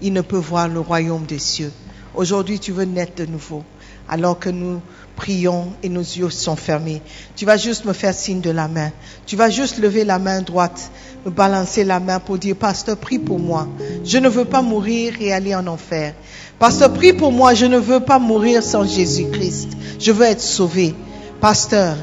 il 0.03 0.13
ne 0.13 0.21
peut 0.21 0.37
voir 0.37 0.69
le 0.69 0.81
royaume 0.81 1.25
des 1.25 1.39
cieux. 1.39 1.73
Aujourd'hui, 2.21 2.59
tu 2.59 2.73
veux 2.73 2.85
naître 2.85 3.15
de 3.17 3.25
nouveau. 3.25 3.65
Alors 4.07 4.39
que 4.39 4.51
nous 4.51 4.83
prions 5.17 5.69
et 5.83 5.89
nos 5.89 6.03
yeux 6.03 6.29
sont 6.29 6.55
fermés, 6.55 7.01
tu 7.35 7.47
vas 7.47 7.57
juste 7.57 7.87
me 7.87 7.95
faire 7.95 8.13
signe 8.13 8.43
de 8.43 8.51
la 8.51 8.69
main. 8.69 8.93
Tu 9.25 9.37
vas 9.37 9.49
juste 9.49 9.79
lever 9.79 10.05
la 10.05 10.19
main 10.19 10.43
droite, 10.43 10.91
me 11.25 11.31
balancer 11.31 11.83
la 11.83 11.99
main 11.99 12.21
pour 12.21 12.37
dire, 12.37 12.57
pasteur, 12.57 12.99
prie 12.99 13.19
pour 13.19 13.39
moi. 13.39 13.67
Je 14.05 14.19
ne 14.19 14.29
veux 14.29 14.45
pas 14.45 14.61
mourir 14.61 15.15
et 15.19 15.33
aller 15.33 15.55
en 15.55 15.67
enfer. 15.67 16.13
Pasteur, 16.59 16.93
prie 16.93 17.15
pour 17.15 17.33
moi. 17.33 17.55
Je 17.55 17.65
ne 17.65 17.79
veux 17.79 18.01
pas 18.01 18.19
mourir 18.19 18.63
sans 18.63 18.85
Jésus-Christ. 18.85 19.71
Je 19.99 20.13
veux 20.13 20.27
être 20.27 20.43
sauvé. 20.43 20.95
Pasteur, 21.41 21.97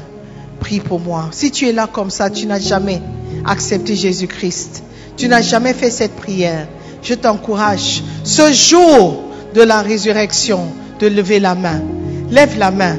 prie 0.58 0.80
pour 0.80 0.98
moi. 0.98 1.28
Si 1.30 1.52
tu 1.52 1.68
es 1.68 1.72
là 1.72 1.86
comme 1.86 2.10
ça, 2.10 2.28
tu 2.28 2.46
n'as 2.46 2.58
jamais 2.58 3.00
accepté 3.44 3.94
Jésus-Christ. 3.94 4.82
Tu 5.16 5.28
n'as 5.28 5.42
jamais 5.42 5.74
fait 5.74 5.92
cette 5.92 6.16
prière. 6.16 6.66
Je 7.04 7.14
t'encourage, 7.14 8.02
ce 8.24 8.52
jour 8.52 9.27
de 9.58 9.64
la 9.64 9.82
résurrection, 9.82 10.68
de 11.00 11.08
lever 11.08 11.40
la 11.40 11.56
main. 11.56 11.82
Lève 12.30 12.56
la 12.58 12.70
main. 12.70 12.96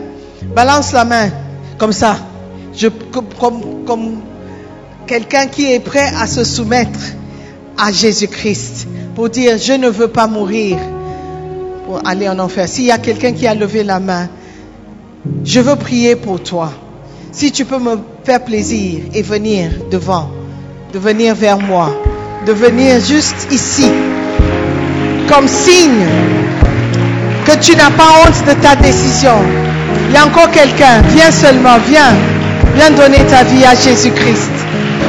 Balance 0.54 0.92
la 0.92 1.06
main. 1.06 1.30
Comme 1.78 1.94
ça. 1.94 2.18
Je, 2.76 2.90
comme, 3.40 4.22
quelqu'un 5.08 5.48
qui 5.48 5.72
est 5.72 5.80
prêt 5.80 6.12
à 6.20 6.28
se 6.28 6.44
soumettre 6.44 7.00
à 7.78 7.94
Jésus-Christ 7.94 8.90
pour 9.16 9.30
dire, 9.30 9.58
je 9.58 9.72
ne 9.72 9.88
veux 9.88 10.10
pas 10.10 10.28
mourir 10.28 10.78
pour 11.86 12.06
aller 12.06 12.28
en 12.28 12.38
enfer. 12.40 12.68
S'il 12.68 12.86
y 12.86 12.92
a 12.92 12.98
quelqu'un 12.98 13.32
qui 13.32 13.48
a 13.48 13.56
levé 13.56 13.86
la 13.86 14.02
main, 14.02 14.28
je 15.46 15.62
veux 15.62 15.78
prier 15.78 16.18
pour 16.18 16.44
toi. 16.44 16.74
Si 17.32 17.54
tu 17.54 17.64
peux 17.64 17.80
me 17.80 18.00
faire 18.26 18.44
plaisir 18.44 19.04
et 19.14 19.22
venir 19.22 19.72
devant, 19.90 20.30
de 20.92 21.00
venir 21.00 21.36
vers 21.36 21.58
moi, 21.58 21.96
de 22.46 22.52
venir 22.52 23.00
juste 23.00 23.48
ici, 23.50 23.90
comme 25.30 25.48
signe 25.48 26.08
que 27.46 27.56
tu 27.58 27.76
n'as 27.76 27.92
pas 27.92 28.10
honte 28.22 28.46
de 28.48 28.54
ta 28.62 28.76
décision. 28.76 29.38
Il 30.08 30.16
y 30.16 30.18
a 30.18 30.26
encore 30.26 30.50
quelqu'un, 30.50 31.02
viens 31.10 31.32
seulement, 31.32 31.78
viens, 31.88 32.16
viens 32.76 32.90
donner 32.92 33.24
ta 33.26 33.44
vie 33.44 33.64
à 33.64 33.76
Jésus-Christ. 33.76 34.52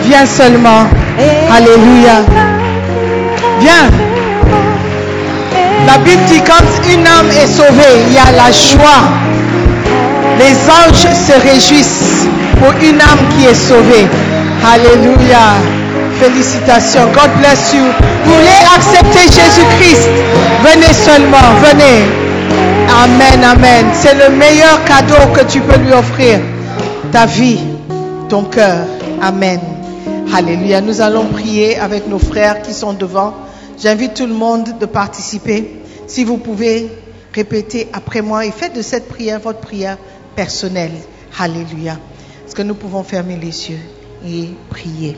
Viens 0.05 0.27
seulement. 0.27 0.85
Alléluia. 1.51 2.21
Viens. 3.61 3.91
La 5.87 5.99
Bible 5.99 6.23
dit 6.29 6.43
quand 6.47 6.93
une 6.93 7.07
âme 7.07 7.31
est 7.31 7.47
sauvée, 7.47 8.05
il 8.07 8.13
y 8.13 8.19
a 8.19 8.31
la 8.37 8.53
joie. 8.53 9.09
Les 10.39 10.55
anges 10.69 11.15
se 11.15 11.33
réjouissent 11.49 12.27
pour 12.59 12.73
une 12.83 13.01
âme 13.01 13.27
qui 13.37 13.47
est 13.47 13.55
sauvée. 13.55 14.07
Alléluia. 14.65 15.80
Félicitations. 16.21 17.07
God 17.13 17.31
bless 17.39 17.73
you. 17.73 17.83
Vous 18.25 18.35
voulez 18.35 18.61
accepter 18.77 19.23
Jésus-Christ? 19.33 20.07
Venez 20.63 20.93
seulement, 20.93 21.39
venez. 21.63 22.05
Amen, 23.03 23.43
amen. 23.43 23.87
C'est 23.95 24.13
le 24.15 24.37
meilleur 24.37 24.85
cadeau 24.85 25.33
que 25.35 25.45
tu 25.51 25.61
peux 25.63 25.79
lui 25.79 25.95
offrir. 25.95 26.41
Ta 27.11 27.25
vie, 27.25 27.59
ton 28.29 28.45
cœur. 28.45 28.85
Amen. 29.23 29.61
Alléluia. 30.35 30.83
Nous 30.83 31.01
allons 31.01 31.25
prier 31.25 31.79
avec 31.79 32.07
nos 32.07 32.19
frères 32.19 32.61
qui 32.61 32.75
sont 32.75 32.93
devant. 32.93 33.35
J'invite 33.79 34.13
tout 34.13 34.27
le 34.27 34.35
monde 34.35 34.79
de 34.79 34.85
participer. 34.85 35.81
Si 36.07 36.25
vous 36.25 36.37
pouvez 36.37 36.91
répéter 37.33 37.89
après 37.95 38.21
moi 38.21 38.45
et 38.45 38.51
faites 38.51 38.75
de 38.75 38.83
cette 38.83 39.09
prière 39.09 39.41
votre 39.41 39.61
prière 39.61 39.97
personnelle. 40.37 40.93
Alléluia. 41.39 41.97
Est-ce 42.47 42.55
que 42.55 42.63
nous 42.63 42.75
pouvons 42.75 43.05
fermer 43.05 43.37
les 43.37 43.71
yeux 43.71 43.81
et 44.27 44.51
prier? 44.69 45.17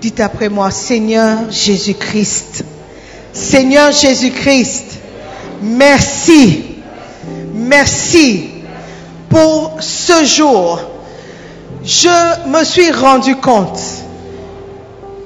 Dites 0.00 0.20
après 0.20 0.48
moi, 0.48 0.70
Seigneur 0.70 1.50
Jésus-Christ. 1.50 2.64
Seigneur 3.34 3.92
Jésus-Christ, 3.92 4.98
merci. 5.60 6.64
Merci 7.52 8.48
pour 9.28 9.76
ce 9.80 10.24
jour. 10.24 10.80
Je 11.84 12.48
me 12.48 12.64
suis 12.64 12.90
rendu 12.90 13.36
compte 13.36 13.78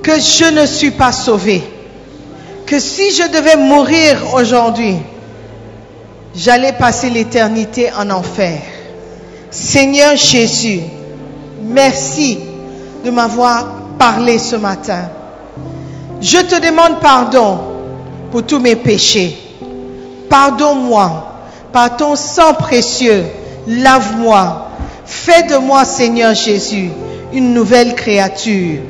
que 0.02 0.18
je 0.18 0.52
ne 0.52 0.66
suis 0.66 0.90
pas 0.90 1.12
sauvé. 1.12 1.62
Que 2.66 2.80
si 2.80 3.12
je 3.12 3.30
devais 3.30 3.56
mourir 3.56 4.34
aujourd'hui, 4.34 4.96
j'allais 6.34 6.72
passer 6.72 7.10
l'éternité 7.10 7.92
en 7.96 8.10
enfer. 8.10 8.60
Seigneur 9.52 10.16
Jésus, 10.16 10.80
merci 11.62 12.40
de 13.04 13.10
m'avoir 13.12 13.83
parlé 14.04 14.38
ce 14.38 14.56
matin. 14.56 15.08
Je 16.20 16.36
te 16.36 16.60
demande 16.60 17.00
pardon 17.00 17.58
pour 18.30 18.42
tous 18.42 18.58
mes 18.58 18.76
péchés. 18.76 19.34
Pardonne-moi 20.28 21.08
par 21.72 21.96
ton 21.96 22.14
sang 22.14 22.52
précieux. 22.52 23.24
Lave-moi. 23.66 24.68
Fais 25.06 25.44
de 25.44 25.56
moi, 25.56 25.86
Seigneur 25.86 26.34
Jésus, 26.34 26.90
une 27.32 27.54
nouvelle 27.54 27.94
créature. 27.94 28.80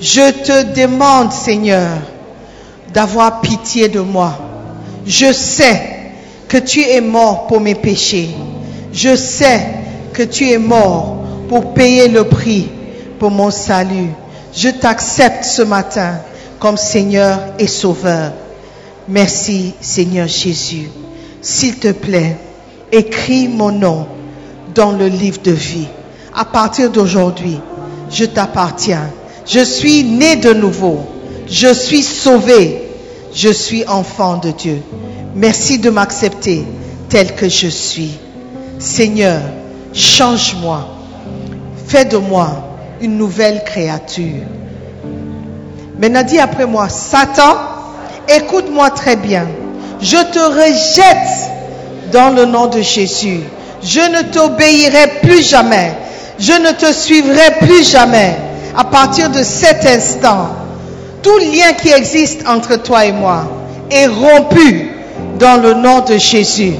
Je 0.00 0.30
te 0.30 0.72
demande, 0.72 1.32
Seigneur, 1.32 1.90
d'avoir 2.94 3.42
pitié 3.42 3.90
de 3.90 4.00
moi. 4.00 4.38
Je 5.04 5.34
sais 5.34 5.82
que 6.48 6.56
tu 6.56 6.80
es 6.80 7.02
mort 7.02 7.46
pour 7.46 7.60
mes 7.60 7.74
péchés. 7.74 8.30
Je 8.90 9.14
sais 9.16 9.60
que 10.14 10.22
tu 10.22 10.48
es 10.48 10.58
mort 10.58 11.18
pour 11.50 11.74
payer 11.74 12.08
le 12.08 12.24
prix 12.24 12.70
pour 13.18 13.30
mon 13.30 13.50
salut. 13.50 14.08
Je 14.54 14.68
t'accepte 14.68 15.44
ce 15.44 15.62
matin 15.62 16.18
comme 16.58 16.76
Seigneur 16.76 17.38
et 17.58 17.66
Sauveur. 17.66 18.32
Merci 19.08 19.74
Seigneur 19.80 20.26
Jésus. 20.26 20.90
S'il 21.40 21.76
te 21.76 21.92
plaît, 21.92 22.36
écris 22.92 23.48
mon 23.48 23.72
nom 23.72 24.06
dans 24.74 24.92
le 24.92 25.06
livre 25.06 25.40
de 25.42 25.52
vie. 25.52 25.86
À 26.34 26.44
partir 26.44 26.90
d'aujourd'hui, 26.90 27.58
je 28.10 28.24
t'appartiens. 28.24 29.10
Je 29.46 29.64
suis 29.64 30.04
né 30.04 30.36
de 30.36 30.52
nouveau. 30.52 31.00
Je 31.48 31.72
suis 31.72 32.02
sauvé. 32.02 32.88
Je 33.32 33.48
suis 33.50 33.86
enfant 33.86 34.38
de 34.38 34.50
Dieu. 34.50 34.82
Merci 35.34 35.78
de 35.78 35.90
m'accepter 35.90 36.64
tel 37.08 37.34
que 37.36 37.48
je 37.48 37.68
suis. 37.68 38.10
Seigneur, 38.80 39.40
change-moi. 39.92 40.88
Fais 41.86 42.04
de 42.04 42.16
moi 42.16 42.69
une 43.00 43.16
nouvelle 43.16 43.62
créature. 43.64 44.44
Maintenant, 45.98 46.22
dis 46.22 46.38
après 46.38 46.66
moi, 46.66 46.88
Satan, 46.88 47.56
écoute-moi 48.28 48.90
très 48.90 49.16
bien. 49.16 49.46
Je 50.00 50.16
te 50.16 50.38
rejette 50.38 51.50
dans 52.12 52.30
le 52.34 52.46
nom 52.46 52.66
de 52.66 52.80
Jésus. 52.80 53.40
Je 53.82 54.00
ne 54.00 54.22
t'obéirai 54.32 55.20
plus 55.22 55.42
jamais. 55.42 55.92
Je 56.38 56.52
ne 56.52 56.72
te 56.72 56.92
suivrai 56.92 57.58
plus 57.60 57.90
jamais. 57.90 58.34
À 58.76 58.84
partir 58.84 59.30
de 59.30 59.42
cet 59.42 59.84
instant, 59.86 60.48
tout 61.22 61.38
lien 61.38 61.72
qui 61.80 61.90
existe 61.90 62.46
entre 62.46 62.76
toi 62.76 63.04
et 63.04 63.12
moi 63.12 63.44
est 63.90 64.06
rompu 64.06 64.90
dans 65.38 65.60
le 65.60 65.74
nom 65.74 66.00
de 66.00 66.16
Jésus. 66.16 66.74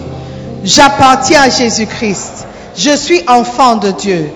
J'appartiens 0.65 1.43
à 1.43 1.51
Jésus-Christ. 1.51 2.47
Je 2.77 2.97
suis 2.97 3.23
enfant 3.27 3.77
de 3.77 3.91
Dieu. 3.91 4.31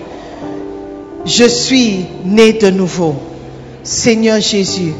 Je 1.25 1.45
suis 1.45 2.05
né 2.23 2.53
de 2.53 2.69
nouveau. 2.69 3.15
Seigneur 3.83 4.39
Jésus, 4.39 4.93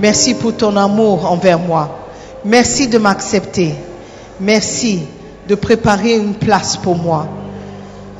merci 0.00 0.34
pour 0.34 0.56
ton 0.56 0.74
amour 0.76 1.30
envers 1.30 1.58
moi. 1.58 1.98
Merci 2.44 2.88
de 2.88 2.96
m'accepter. 2.96 3.74
Merci 4.40 5.00
de 5.48 5.54
préparer 5.54 6.14
une 6.16 6.34
place 6.34 6.76
pour 6.76 6.96
moi. 6.96 7.26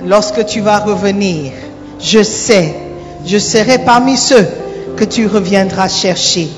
Lorsque 0.05 0.45
tu 0.45 0.61
vas 0.61 0.81
revenir, 0.81 1.53
je 1.99 2.23
sais, 2.23 2.75
je 3.25 3.39
serai 3.39 3.79
parmi 3.79 4.17
ceux 4.17 4.47
que 4.97 5.05
tu 5.05 5.27
reviendras 5.27 5.89
chercher. 5.89 6.49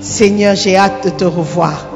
Seigneur, 0.00 0.54
j'ai 0.54 0.76
hâte 0.76 1.04
de 1.04 1.10
te 1.10 1.24
revoir. 1.24 1.86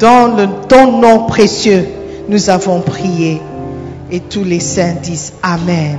Dans 0.00 0.48
ton 0.68 1.00
nom 1.00 1.26
précieux, 1.26 1.86
nous 2.28 2.50
avons 2.50 2.80
prié. 2.80 3.40
Et 4.10 4.20
tous 4.20 4.44
les 4.44 4.60
saints 4.60 4.96
disent 5.02 5.32
Amen. 5.42 5.98